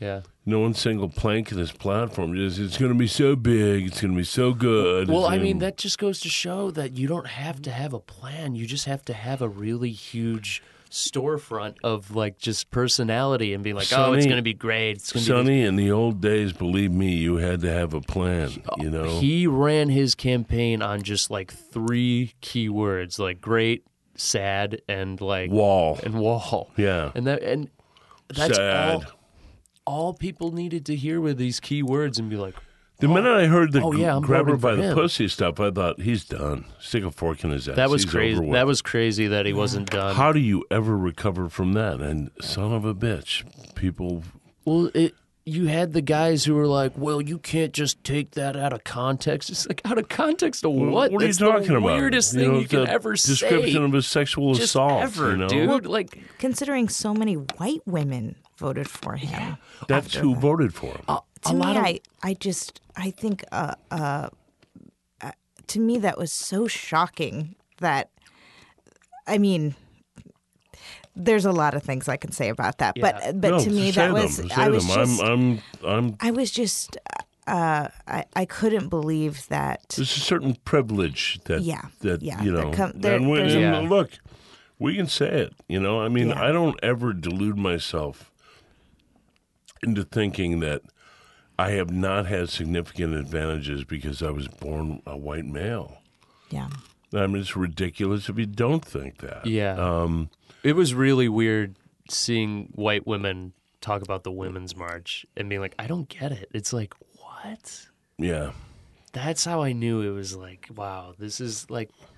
[0.00, 0.22] Yeah.
[0.44, 2.34] No one single plank in this platform.
[2.34, 3.86] Just it's going to be so big.
[3.86, 5.08] It's going to be so good.
[5.08, 8.00] Well, I mean, that just goes to show that you don't have to have a
[8.00, 8.56] plan.
[8.56, 13.72] You just have to have a really huge storefront of like just personality and be
[13.72, 14.96] like, oh, it's going to be great.
[14.96, 15.36] It's going to be.
[15.38, 18.50] Sonny, in the old days, believe me, you had to have a plan.
[18.78, 23.86] You know, He ran his campaign on just like three keywords, like great,
[24.16, 25.98] sad, and like wall.
[26.02, 26.70] and wall.
[26.76, 27.70] Yeah, And that and
[28.28, 28.94] that's sad.
[28.96, 29.04] all
[29.84, 32.54] all people needed to hear were these key words and be like,
[33.00, 34.94] The minute oh, I heard the Oh, yeah, I'm grab her by the him.
[34.94, 36.64] pussy stuff, I thought he's done.
[36.80, 37.76] Stick a fork in his ass.
[37.76, 38.38] that was He's crazy.
[38.40, 38.52] over.
[38.52, 40.14] That was crazy that he wasn't done.
[40.14, 42.00] How do you ever recover from that?
[42.00, 44.22] And son of a bitch, people.
[44.64, 45.14] Well, it
[45.44, 48.84] you had the guys who were like, "Well, you can't just take that out of
[48.84, 51.10] context." It's like out of context of what?
[51.10, 51.96] What are That's you talking the about?
[51.98, 53.82] Weirdest You thing know, you can the ever Description say.
[53.82, 55.02] of a sexual just assault.
[55.02, 55.48] ever, you know?
[55.48, 55.86] dude.
[55.86, 59.56] Like, Considering so many white women voted for him.
[59.88, 60.40] That's after who that.
[60.40, 61.04] voted for him.
[61.44, 64.28] to me, lot of- I, I just, I think, uh, uh,
[65.20, 65.32] uh,
[65.68, 68.10] to me, that was so shocking that,
[69.26, 69.74] I mean,
[71.14, 73.12] there's a lot of things I can say about that, Yeah.
[73.22, 75.06] but but no, to me, that them, was, say I was them.
[75.06, 76.16] just, I'm, I'm, I'm.
[76.20, 76.96] I was just,
[77.46, 79.90] uh, I, I couldn't believe that.
[79.96, 82.70] There's a certain privilege that, Yeah, that yeah, you that know.
[82.72, 83.78] come- there- and when, and Yeah.
[83.80, 84.12] look,
[84.78, 85.52] we can say it.
[85.68, 86.42] You know, I mean, Yeah.
[86.42, 88.31] I don't ever delude myself
[89.82, 90.82] into thinking that
[91.58, 95.98] I have not had significant advantages because I was born a white male.
[96.50, 96.68] Yeah,
[97.14, 99.46] I mean, it's ridiculous if you don't think that.
[99.46, 100.30] yeah, Um,
[100.62, 101.76] it was really weird
[102.08, 106.48] seeing white women talk about the women's march and being like, "I don't get it."
[106.52, 107.86] It's like, what?
[108.18, 108.52] yeah.
[109.12, 112.11] That's how I knew it was like, wow, this is like, this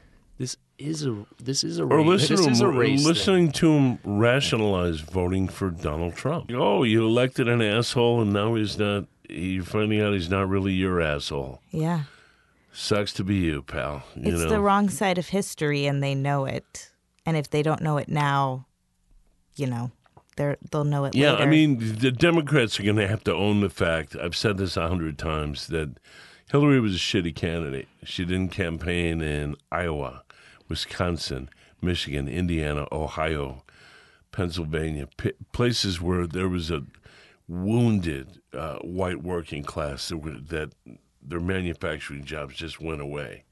[0.87, 2.07] is a this is a Or race.
[2.07, 3.09] listen this to is a him, race thing.
[3.09, 6.51] listening to him rationalize voting for Donald Trump.
[6.53, 9.05] Oh, you elected an asshole, and now he's not.
[9.29, 11.61] You're finding out he's not really your asshole.
[11.71, 12.03] yeah.
[12.77, 14.03] Sucks to be you, pal.
[14.17, 14.49] You It's know?
[14.49, 16.91] the wrong side of history, and they know it.
[17.25, 18.67] And if they don't know it now,
[19.55, 19.93] you know,
[20.37, 21.19] they're they'll know it later.
[21.19, 21.43] yeah, later.
[21.45, 24.17] I mean, the Democrats are going to have to own the fact.
[24.21, 25.99] I've said this a hundred times that
[26.51, 27.87] Hillary was a shitty candidate.
[28.03, 30.25] She didn't campaign in Iowa,
[30.69, 31.49] Wisconsin,
[31.81, 33.65] Michigan, Indiana, Ohio,
[34.33, 36.83] Pennsylvania, p- places where there was a
[37.47, 40.73] wounded uh, white working class that, were, that
[41.23, 43.45] their manufacturing jobs just went away.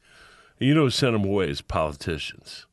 [0.58, 2.66] And you know, sent them away is politicians.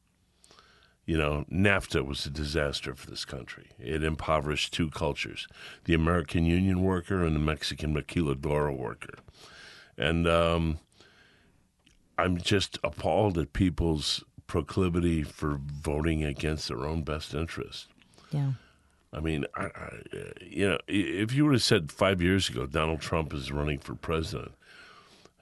[1.06, 3.72] You know, NAFTA was a disaster for this country.
[3.80, 5.48] It impoverished two cultures
[5.86, 9.16] the American Union worker and the Mexican maquiladora worker.
[9.98, 10.80] And um,
[12.18, 17.88] I'm just appalled at people's proclivity for voting against their own best interest.
[18.32, 18.52] yeah.
[19.12, 19.90] I mean, I, I,
[20.46, 23.96] you know, if you would have said five years ago Donald Trump is running for
[23.96, 24.52] president,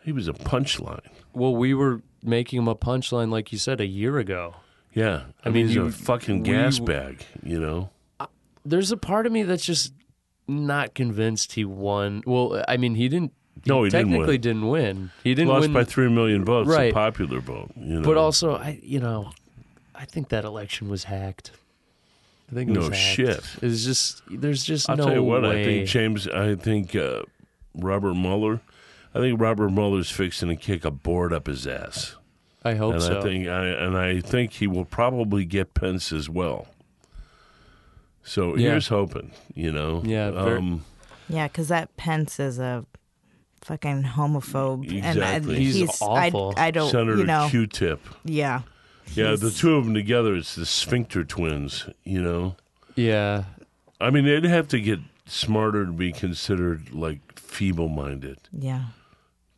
[0.05, 1.05] he was a punchline.
[1.34, 4.55] Well, we were making him a punchline, like you said, a year ago.
[4.93, 7.26] Yeah, I, I mean, mean, he's you- a fucking we- gas bag.
[7.43, 7.89] You know,
[8.66, 9.91] There's a part of me that's just
[10.47, 12.24] not convinced he won.
[12.26, 13.34] Well, I mean, he didn't.
[13.68, 14.41] No, he didn't technically win.
[14.41, 15.11] didn't win.
[15.24, 16.93] He didn't lost win by three million votes, a Right.
[16.93, 17.72] popular vote.
[17.76, 19.32] You know, But also, I you know,
[19.95, 21.51] I think that election was hacked.
[22.51, 22.99] I think it No was hacked.
[22.99, 23.43] shit.
[23.61, 25.41] It's just there's just I'll no tell you what.
[25.43, 25.61] way.
[25.61, 26.28] I think James.
[26.28, 27.24] I think uh,
[27.76, 28.61] Robert Mueller.
[29.15, 32.15] I think Robert Mueller's fixing to kick a board up his ass,
[32.63, 33.20] I hope and so.
[33.20, 36.68] I think I, and I think he will probably get Pence as well.
[38.24, 38.72] So Yeah.
[38.72, 39.32] here's hoping.
[39.55, 40.01] You know.
[40.05, 40.84] Yeah, Um,
[41.30, 42.86] Yeah, because that Pence is a
[43.62, 45.55] fucking homophobe, and Exactly.
[45.55, 46.53] I, He's he's, awful.
[46.58, 47.99] I, I don't, Senator you know, Q-Tip.
[48.26, 48.62] yeah,
[49.14, 51.89] Yeah, the two of them together, it's the sphincter twins.
[52.03, 52.55] You know.
[52.95, 53.43] yeah,
[53.99, 58.38] I mean, they'd have to get smarter to be considered like feeble-minded.
[58.53, 58.86] yeah,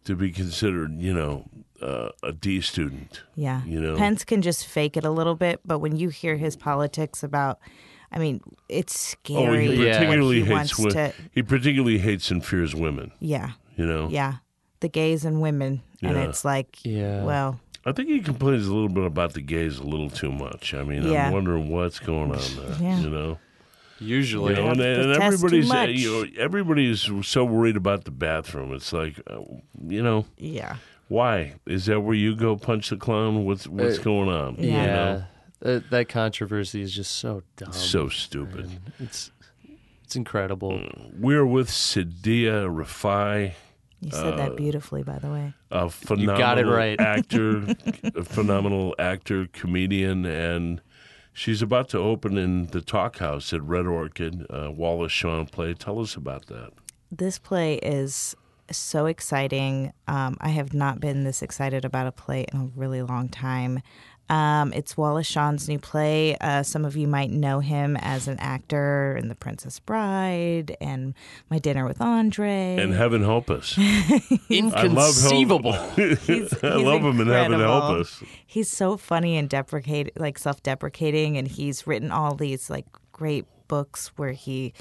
[0.05, 1.45] To be considered, you know,
[1.81, 3.21] uh, a D student.
[3.35, 3.63] yeah.
[3.65, 3.95] You know.
[3.97, 7.59] Pence can just fake it a little bit, but when you hear his politics about,
[8.11, 9.67] I mean, it's scary.
[9.69, 9.77] Oh, scary.
[9.77, 13.11] he particularly what he hates wants wo- to, he particularly hates and fears women.
[13.19, 14.35] yeah, You know, yeah,
[14.81, 16.23] the gays and women, and Yeah.
[16.25, 17.23] it's like, yeah.
[17.23, 20.73] well, I think he complains a little bit about the gays a little too much.
[20.73, 21.27] I mean, Yeah.
[21.27, 22.75] I'm wondering what's going on there.
[22.81, 22.99] Yeah.
[22.99, 23.37] You know,
[24.01, 28.05] Usually, you know, and, and protest too everybody's uh, you know everybody's so worried about
[28.05, 28.73] the bathroom.
[28.73, 29.39] It's like, uh,
[29.87, 30.77] you know, yeah,
[31.09, 33.43] why is that where you go punch the clown?
[33.45, 34.55] What's what's Uh, going on?
[34.55, 34.63] Yeah.
[34.63, 34.85] You yeah.
[34.95, 35.23] know?
[35.61, 37.73] That, that controversy is just so dumb.
[37.73, 38.67] so stupid.
[38.67, 38.93] man.
[38.99, 39.31] It's
[40.05, 40.81] it's incredible.
[41.19, 43.53] We're with Sadieh Rifai.
[44.01, 45.53] You said Uh, that beautifully, by the way.
[45.71, 46.99] a phenomenal got it right.
[47.15, 47.75] actor,
[48.15, 50.81] a phenomenal actor, comedian, and
[51.33, 55.73] she's about to open in the Talk House at Red Orchid, uh, Wallace Shawn play.
[55.73, 56.71] Tell us about that.
[57.11, 58.35] This play is
[58.71, 59.91] so exciting.
[60.07, 63.81] Um, I have not been this excited about a play in a really long time.
[64.29, 66.37] Um, it's Wallace Shawn's new play.
[66.39, 71.15] Uh, some of you might know him as an actor in The Princess Bride and
[71.49, 72.77] My Dinner with Andre.
[72.79, 73.73] And Heaven Help Us.
[73.77, 75.71] I Inconceivable.
[75.71, 77.83] love He's, He's- I love him in Heaven Help.
[77.85, 78.23] Us.
[78.45, 84.11] He's so funny and deprecate, like self-deprecating, and he's written all these like great books
[84.15, 84.73] where he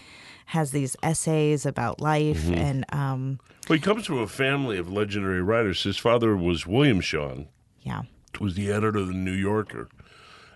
[0.47, 2.55] has these essays about life Mm-hmm.
[2.55, 5.83] and um, Well, he comes from a family of legendary writers.
[5.83, 7.49] His father was William Shawn,
[7.83, 8.03] yeah.
[8.41, 9.89] Was the editor of the New Yorker.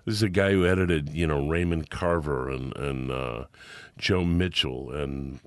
[0.05, 3.45] This is a guy who edited, you know, Raymond Carver and and uh,
[3.99, 5.41] Joe Mitchell and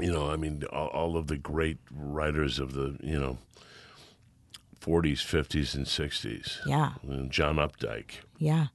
[0.00, 3.38] you know, I mean, all, all of the great writers of the you know
[4.80, 6.58] 40s, 50s, and 60s.
[6.66, 6.92] Yeah.
[7.02, 8.12] And John Updike.
[8.38, 8.68] Yeah.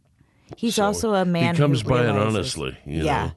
[0.58, 2.78] He's So also a man He comes by it honestly.
[2.86, 3.26] You yeah.
[3.26, 3.32] Know?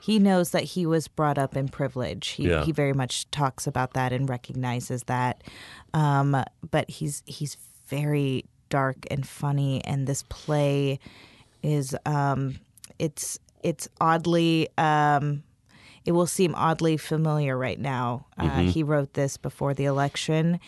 [0.00, 2.28] He knows that he was brought up in privilege.
[2.28, 2.64] He Yeah.
[2.64, 5.42] he very much talks about that and recognizes that.
[5.94, 7.56] Um, but he's he's
[7.92, 10.98] very dark and funny and this play
[11.62, 12.58] is um
[12.98, 15.42] it's it's oddly um
[16.04, 18.26] it will seem oddly familiar right now.
[18.36, 18.68] Uh, Mm-hmm.
[18.68, 20.58] He wrote this before the election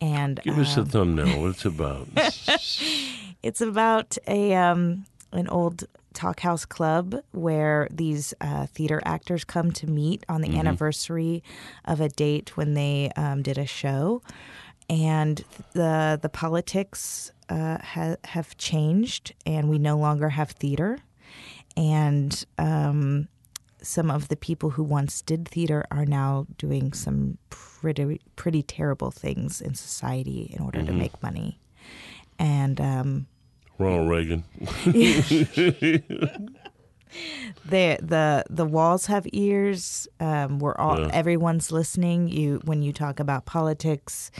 [0.00, 1.40] and Give us a um, thumbnail.
[1.40, 2.06] What it's about.
[3.42, 9.72] it's about a um, an old talk house club where these uh, theater actors come
[9.72, 11.42] to meet on the anniversary
[11.84, 14.22] of a date when they um, did a show,
[14.88, 20.98] and the the politics uh, ha- have changed, and we no longer have theater,
[21.76, 23.28] and um,
[23.82, 29.10] some of the people who once did theater are now doing some pretty pretty terrible
[29.10, 31.58] things in society in order to make money,
[32.38, 33.26] and um,
[33.78, 34.44] Ronald Reagan.
[37.64, 40.08] the the the walls have ears.
[40.20, 41.10] Um, we're all Yeah.
[41.12, 42.28] everyone's listening.
[42.28, 44.30] You when you talk about politics,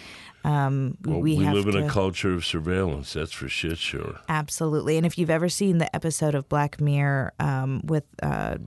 [0.44, 3.12] um, Well, we, we, have live in a culture of surveillance.
[3.12, 4.18] That's for shit sure.
[4.28, 4.96] absolutely.
[4.96, 8.58] And if you've ever seen the episode of Black Mirror um, with uh,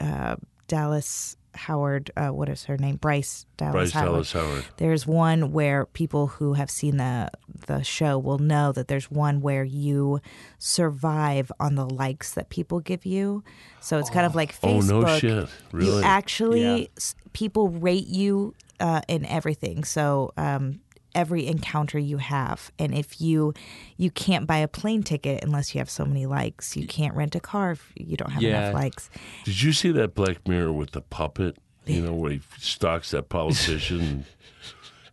[0.00, 0.36] uh,
[0.68, 2.96] Dallas Howard, uh, what is her name?
[2.96, 4.06] Bryce Dallas Bryce Howard.
[4.12, 4.64] Dallas Howard.
[4.76, 7.30] There's one where people who have seen the
[7.66, 10.20] the show will know that there's one where you
[10.58, 13.42] survive on the likes that people give you.
[13.80, 14.92] So it's kind of like Facebook.
[14.92, 15.48] Oh, no shit.
[15.72, 15.98] Really?
[15.98, 16.86] You actually Yeah.
[17.32, 19.84] people rate you uh, in everything.
[19.84, 20.80] So um,
[21.16, 23.54] every encounter you have, and if you
[23.96, 27.34] you can't buy a plane ticket unless you have so many likes, you can't rent
[27.34, 28.58] a car if you don't have Yeah.
[28.68, 29.10] enough likes.
[29.44, 31.56] Did you see that Black Mirror with the puppet?
[31.86, 34.26] You know, where he stalks that politician.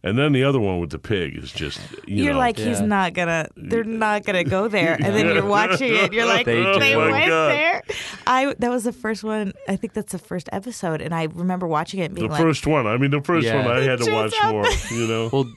[0.04, 2.40] and then the other one with the pig is just, you You are know.
[2.40, 3.48] like, he's not gonna.
[3.56, 6.12] They're not gonna go there, and then you're watching it.
[6.14, 6.96] You're like, They they.
[6.96, 7.50] Oh my went God.
[7.50, 7.82] there.
[8.28, 9.54] I that was the first one.
[9.68, 12.68] I think that's the first episode, and I remember watching it and the like, first
[12.68, 12.86] one.
[12.88, 13.66] I mean, the first Yeah.
[13.66, 15.30] one I had to watch more, you know.
[15.32, 15.52] Well,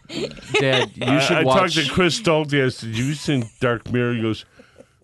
[0.61, 1.75] Dad, you I, should I watch.
[1.75, 2.65] talked to Chris Stolte.
[2.65, 4.45] I said, "You seen Dark Mirror?" He goes,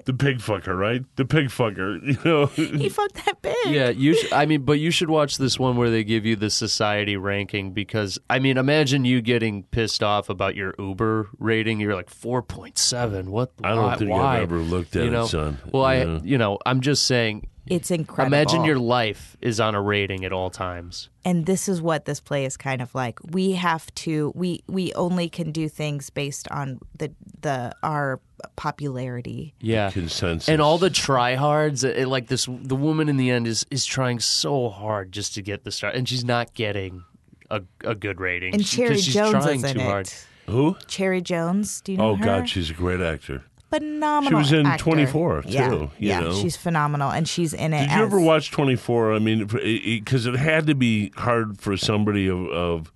[0.04, 1.02] "The pig fucker, right?
[1.16, 3.54] The pig fucker." You know, he fucked that bitch.
[3.72, 4.14] Yeah, you.
[4.14, 7.16] Sh- I mean, but you should watch this one where they give you the society
[7.16, 11.80] ranking because I mean, imagine you getting pissed off about your Uber rating.
[11.80, 13.30] You're like four point seven.
[13.30, 13.52] What?
[13.62, 14.36] I don't why- think why?
[14.36, 15.24] I've ever looked at you know?
[15.24, 15.58] it, son.
[15.72, 17.48] Well, I, you know, I'm just saying.
[17.66, 18.34] It's incredible.
[18.36, 21.08] Imagine your life is on a rating at all times.
[21.24, 23.20] and this is what this play is kind of like.
[23.30, 24.32] We have to.
[24.34, 28.20] We we only can do things based on the the our
[28.56, 29.54] popularity.
[29.60, 29.90] Yeah.
[29.90, 33.84] consensus And all the tryhards, it, like this, the woman in the end is is
[33.84, 37.04] trying so hard just to get the star, and she's not getting
[37.50, 38.54] a, a good rating.
[38.54, 39.84] And She- Cherry 'cause she's Jones is in too it.
[39.84, 40.10] hard.
[40.46, 40.76] who?
[40.86, 42.24] Cherry Jones, do you know Oh her?
[42.24, 43.44] God, she's a great actor.
[43.72, 44.30] Phenomenal.
[44.30, 44.84] She was in actor.
[44.84, 46.32] 24 too, Yeah, you yeah, know.
[46.34, 47.88] she's phenomenal, and she's in it.
[47.88, 49.14] Did you ever watch 24?
[49.14, 52.92] I mean, because it, had to be hard for somebody of, of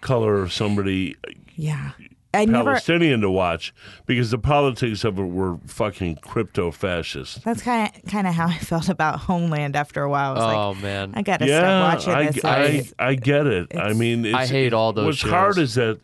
[0.00, 1.16] color somebody
[1.56, 1.92] Yeah,
[2.34, 2.64] I never.
[2.70, 3.72] Palestinian to watch
[4.04, 7.42] because the politics of it were fucking crypto fascist.
[7.44, 10.32] That's kind of kind of how I felt about Homeland after a while.
[10.32, 12.44] I was Oh like, man, I gotta Yeah, stop watching I, this.
[12.44, 13.76] I, It's- I get it.
[13.76, 15.30] I mean, it's, I hate all those What's shows.
[15.30, 15.98] hard is that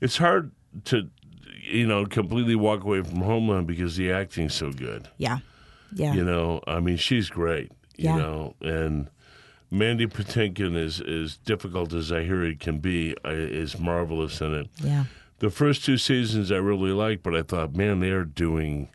[0.00, 0.52] it's hard
[0.86, 1.08] to,
[1.66, 5.08] you know, completely walk away from Homeland because the acting's so good.
[5.16, 5.38] yeah,
[5.94, 7.70] yeah, You know, I mean, she's great.
[7.96, 8.16] You Yeah.
[8.16, 9.08] know, and
[9.70, 13.14] Mandy Patinkin is as difficult as I hear it can be.
[13.24, 14.68] Is marvelous in it.
[14.82, 15.04] yeah.
[15.40, 18.88] The first two seasons I really liked, but I thought, man, they are doing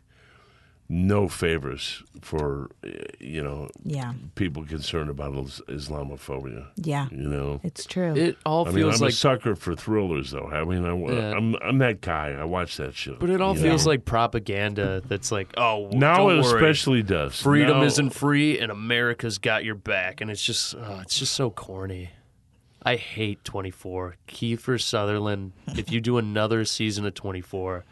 [0.92, 2.88] no favors for uh,
[3.20, 4.12] you know Yeah.
[4.34, 6.66] people concerned about Islamophobia.
[6.76, 7.06] Yeah.
[7.12, 8.14] You know, It's true.
[8.16, 10.48] It all I mean, feels I'm a sucker for thrillers, though.
[10.48, 11.36] I mean, I, Yeah.
[11.36, 12.30] I'm I'm that guy.
[12.32, 13.20] I watch that shit.
[13.20, 13.92] but it all feels know?
[13.92, 15.00] like propaganda.
[15.06, 16.56] That's like, oh, now don't it worry.
[16.56, 17.40] especially does.
[17.40, 21.34] freedom Now- isn't free, and America's got your back, and it's just, oh, it's just
[21.34, 22.10] so corny.
[22.82, 24.16] I hate 24.
[24.26, 25.52] Kiefer Sutherland.
[25.68, 27.84] If you do another season of 24,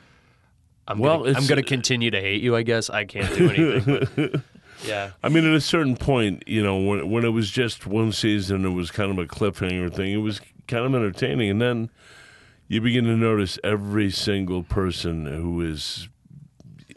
[0.89, 2.57] I'm Well, gonna, I'm gonna continue to hate you.
[2.57, 4.09] I guess I can't do anything.
[4.17, 4.41] but-
[4.87, 5.11] yeah.
[5.23, 8.65] I mean, at a certain point, you know, when when it was just one season,
[8.65, 10.13] it was kind of a cliffhanger thing.
[10.13, 11.91] It was kind of entertaining, and then
[12.69, 16.09] you begin to notice every single person who is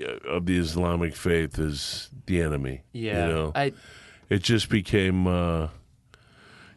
[0.02, 2.82] uh, of the Islamic faith is the enemy.
[2.94, 3.28] Yeah.
[3.28, 3.74] you know, I
[4.30, 5.28] it just became.
[5.28, 5.68] Uh,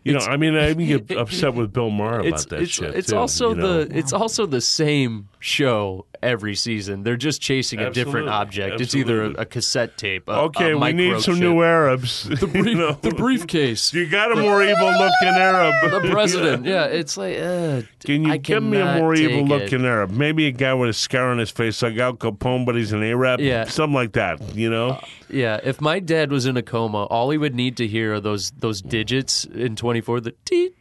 [0.04, 2.72] you know, I mean, I even get upset with Bill Maher about it's that it's
[2.72, 2.94] shit.
[2.94, 3.84] it's too, also you know?
[3.84, 7.02] the it's also the same show every season.
[7.04, 8.72] They're just chasing a different Absolutely.
[8.72, 8.80] object.
[8.80, 10.28] It's either a, a cassette tape.
[10.28, 10.72] A, okay.
[10.72, 12.28] a we need some new Arabs.
[12.44, 12.92] The, you know?
[13.00, 13.94] the briefcase.
[13.94, 15.74] You got a more evil looking Arab.
[15.90, 16.66] the president.
[16.66, 20.10] Yeah, it's like, uh, Can you I give me a more evil looking Arab?
[20.10, 23.02] Maybe a guy with a scar on his face like Al Capone, but he's an
[23.02, 23.40] Arab.
[23.40, 23.64] Yeah.
[23.64, 25.00] Something like that, you know?
[25.34, 28.20] Yeah, if my dad was in a coma, all he would need to hear are
[28.20, 30.76] those those digits in 24, the teet,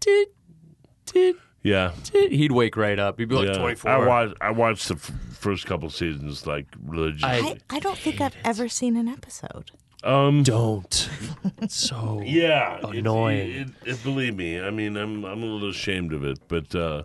[0.00, 0.28] teet,
[1.06, 1.92] teet, yeah.
[2.04, 2.32] teet.
[2.32, 3.18] He'd wake right up.
[3.18, 3.54] He'd be like yeah.
[3.58, 3.90] 24.
[3.90, 7.28] I watched, I watched the f- first couple seasons, like, religiously.
[7.28, 9.70] I, I don't think I've ever seen an episode.
[10.04, 11.08] um, Don't.
[11.68, 12.78] so yeah.
[12.88, 13.50] it- Annoying.
[13.50, 17.02] It, it, believe me, I mean, I'm, I'm a little ashamed of it, but, uh,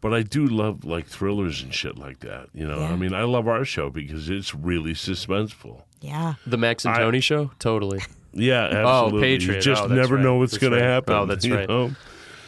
[0.00, 2.48] but I do love like thrillers and shit like that.
[2.54, 2.92] You know, Yeah.
[2.92, 5.82] I mean, I love our show because it's really suspenseful.
[6.00, 6.34] Yeah.
[6.46, 8.00] the Max and I- Tony show, totally.
[8.32, 9.18] Yeah, absolutely.
[9.18, 9.56] Oh, Patriot.
[9.56, 10.22] You just Oh, never right.
[10.22, 10.78] know what's going right.
[10.78, 11.14] to happen.
[11.14, 11.68] Oh, that's right.
[11.68, 11.90] know?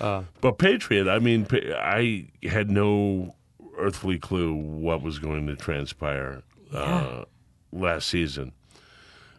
[0.01, 1.45] Uh, But Patriot, I mean,
[1.77, 3.35] I had no
[3.77, 7.25] earthly clue what was going to transpire uh,
[7.73, 8.53] last season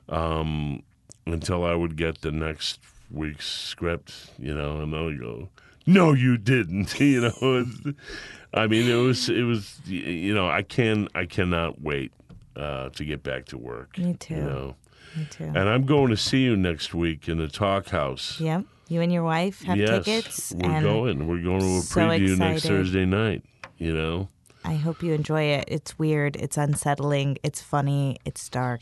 [0.09, 0.84] um,
[1.26, 5.47] until I would get the next week's script, you know, and I would go,
[5.86, 7.66] "No, you didn't," you know.
[8.53, 12.11] I mean, it was, it was, you know, I can, I cannot wait
[12.56, 13.97] uh, to get back to work.
[13.97, 14.36] Me too.
[14.36, 14.76] You know,
[15.18, 15.45] Me too.
[15.45, 18.39] and I'm going to see you next week in the Talk House.
[18.39, 18.66] Yep.
[18.89, 20.54] You and your wife have yes, tickets.
[20.56, 21.28] we're and going.
[21.28, 22.66] We're going to a so preview next.
[22.66, 23.43] Thursday night.
[23.78, 24.30] You know,
[24.64, 25.66] I hope you enjoy it.
[25.68, 26.36] It's weird.
[26.36, 27.38] It's unsettling.
[27.43, 28.18] It's funny.
[28.26, 28.82] It's dark.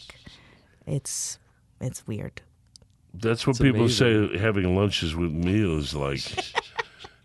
[0.86, 1.40] It's
[1.80, 2.42] it's weird.
[3.14, 4.30] that's what It's people amazing.
[4.34, 4.38] say.
[4.40, 6.22] Having lunches with me is like.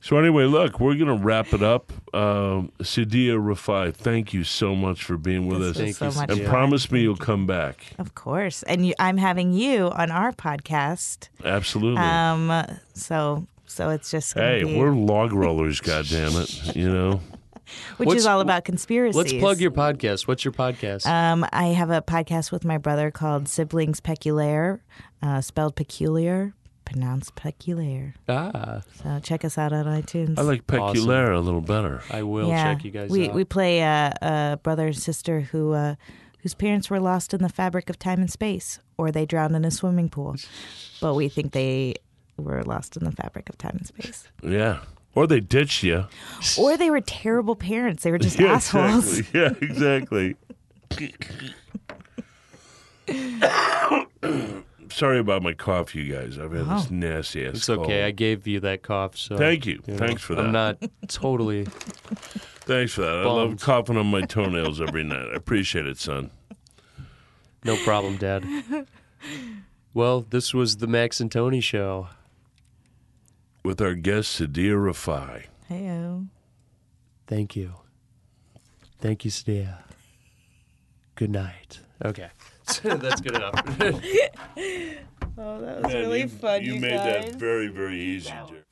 [0.07, 1.92] so anyway, look, we're gonna wrap it up.
[2.14, 6.04] Um, Sadieh Rifai, thank you so much for being with This us, was Thank so
[6.04, 6.48] you, much and fun.
[6.48, 7.92] promise me you'll come back.
[7.98, 8.62] Of course.
[8.62, 11.28] And you, I'm having you on our podcast.
[11.44, 12.00] Absolutely.
[12.00, 12.64] Um.
[12.94, 16.76] So so it's just gonna hey, be, we're log rollers, goddamn it!
[16.76, 17.20] You know.
[17.96, 19.16] which What's- is all about conspiracies.
[19.16, 20.28] let's plug your podcast.
[20.28, 21.04] What's your podcast?
[21.04, 24.84] Um, I have a podcast with my brother called Siblings Peculiar,
[25.20, 26.54] uh, spelled peculiar,
[26.87, 28.14] pronounced peculiar.
[28.28, 30.39] ah, So check us out on iTunes.
[30.39, 30.95] I like Awesome.
[30.95, 32.01] Peculiar a little better.
[32.11, 33.34] I will yeah, check you guys we out.
[33.34, 35.97] we play a, a brother and sister who uh,
[36.41, 39.64] whose parents were lost in the fabric of time and space, or they drowned in
[39.66, 40.37] a swimming pool,
[41.03, 41.95] but we think they
[42.39, 44.78] were lost in the fabric of time and space, Yeah.
[45.14, 46.05] Or they ditched you.
[46.59, 48.03] or they were terrible parents.
[48.05, 49.18] They were just Yeah, assholes.
[49.18, 49.34] exactly.
[49.41, 50.37] Yeah, exactly.
[54.91, 56.39] Sorry about my cough, you guys.
[56.39, 56.95] I've had this oh.
[56.95, 58.05] nasty ass it's okay.
[58.05, 59.82] I gave you that cough, so Thank you.
[59.87, 60.47] know, Thanks for that.
[60.47, 61.64] I'm not totally.
[62.66, 63.14] Thanks for that.
[63.14, 63.61] I love bummed.
[63.61, 65.28] coughing on my toenails every night.
[65.32, 66.30] I appreciate it, son.
[67.64, 68.45] No problem, Dad.
[69.97, 72.09] Well, this was the Max and Tony show.
[73.64, 75.47] With our guest, Sadieh Rifai.
[75.70, 76.28] Heyo.
[77.26, 77.72] Thank you.
[79.01, 79.78] Thank you, Stia.
[81.14, 81.80] Good night.
[82.05, 82.28] Okay.
[82.83, 83.55] That's good enough.
[85.39, 86.62] Oh, that was really fun.
[86.64, 87.27] You, You, made guys.
[87.27, 88.31] that very, very easy.
[88.31, 88.62] Jerry.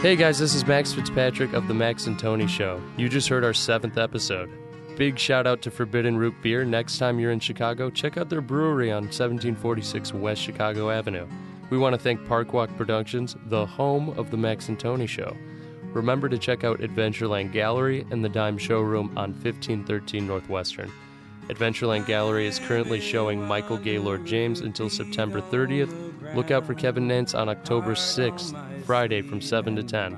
[0.00, 2.80] Hey guys, this is Max Fitzpatrick of The Max and Tony Show.
[2.96, 4.48] You just heard our seventh episode.
[4.96, 6.64] Big shout out to Forbidden Root Beer.
[6.64, 11.26] Next time you're in Chicago, check out their brewery on 1746 West Chicago Avenue.
[11.68, 15.36] We want to thank Parkwalk Productions, the home of The Max and Tony Show.
[15.92, 20.92] Remember to check out Adventureland Gallery and the Dime Showroom on 1513 Northwestern.
[21.48, 25.92] Adventureland Gallery is currently showing Michael Gaylord James until September 30th.
[26.36, 30.16] Look out for Kevin Nance on October 6th, Friday from 7 to 10.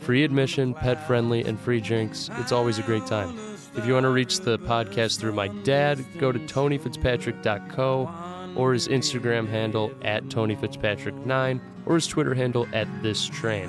[0.00, 2.30] Free admission, pet friendly, and free drinks.
[2.38, 3.38] It's always a great time.
[3.76, 8.88] If you want to reach the podcast through my dad, go to tonyfitzpatrick.co or his
[8.88, 13.68] Instagram handle at tonyfitzpatrick9 or his Twitter handle at this train.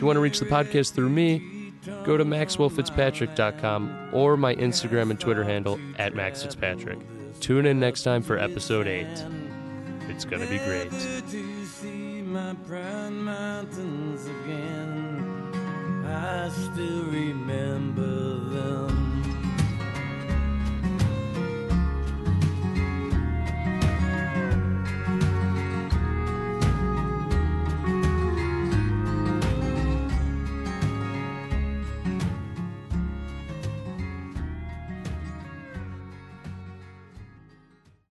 [0.00, 1.74] If you want to reach the podcast through me,
[2.06, 7.02] go to maxwellfitzpatrick.com or my Instagram and Twitter handle at maxfitzpatrick.
[7.40, 9.06] Tune in next time for episode 8.
[10.08, 10.90] It's going to be great.
[16.06, 18.39] I still remember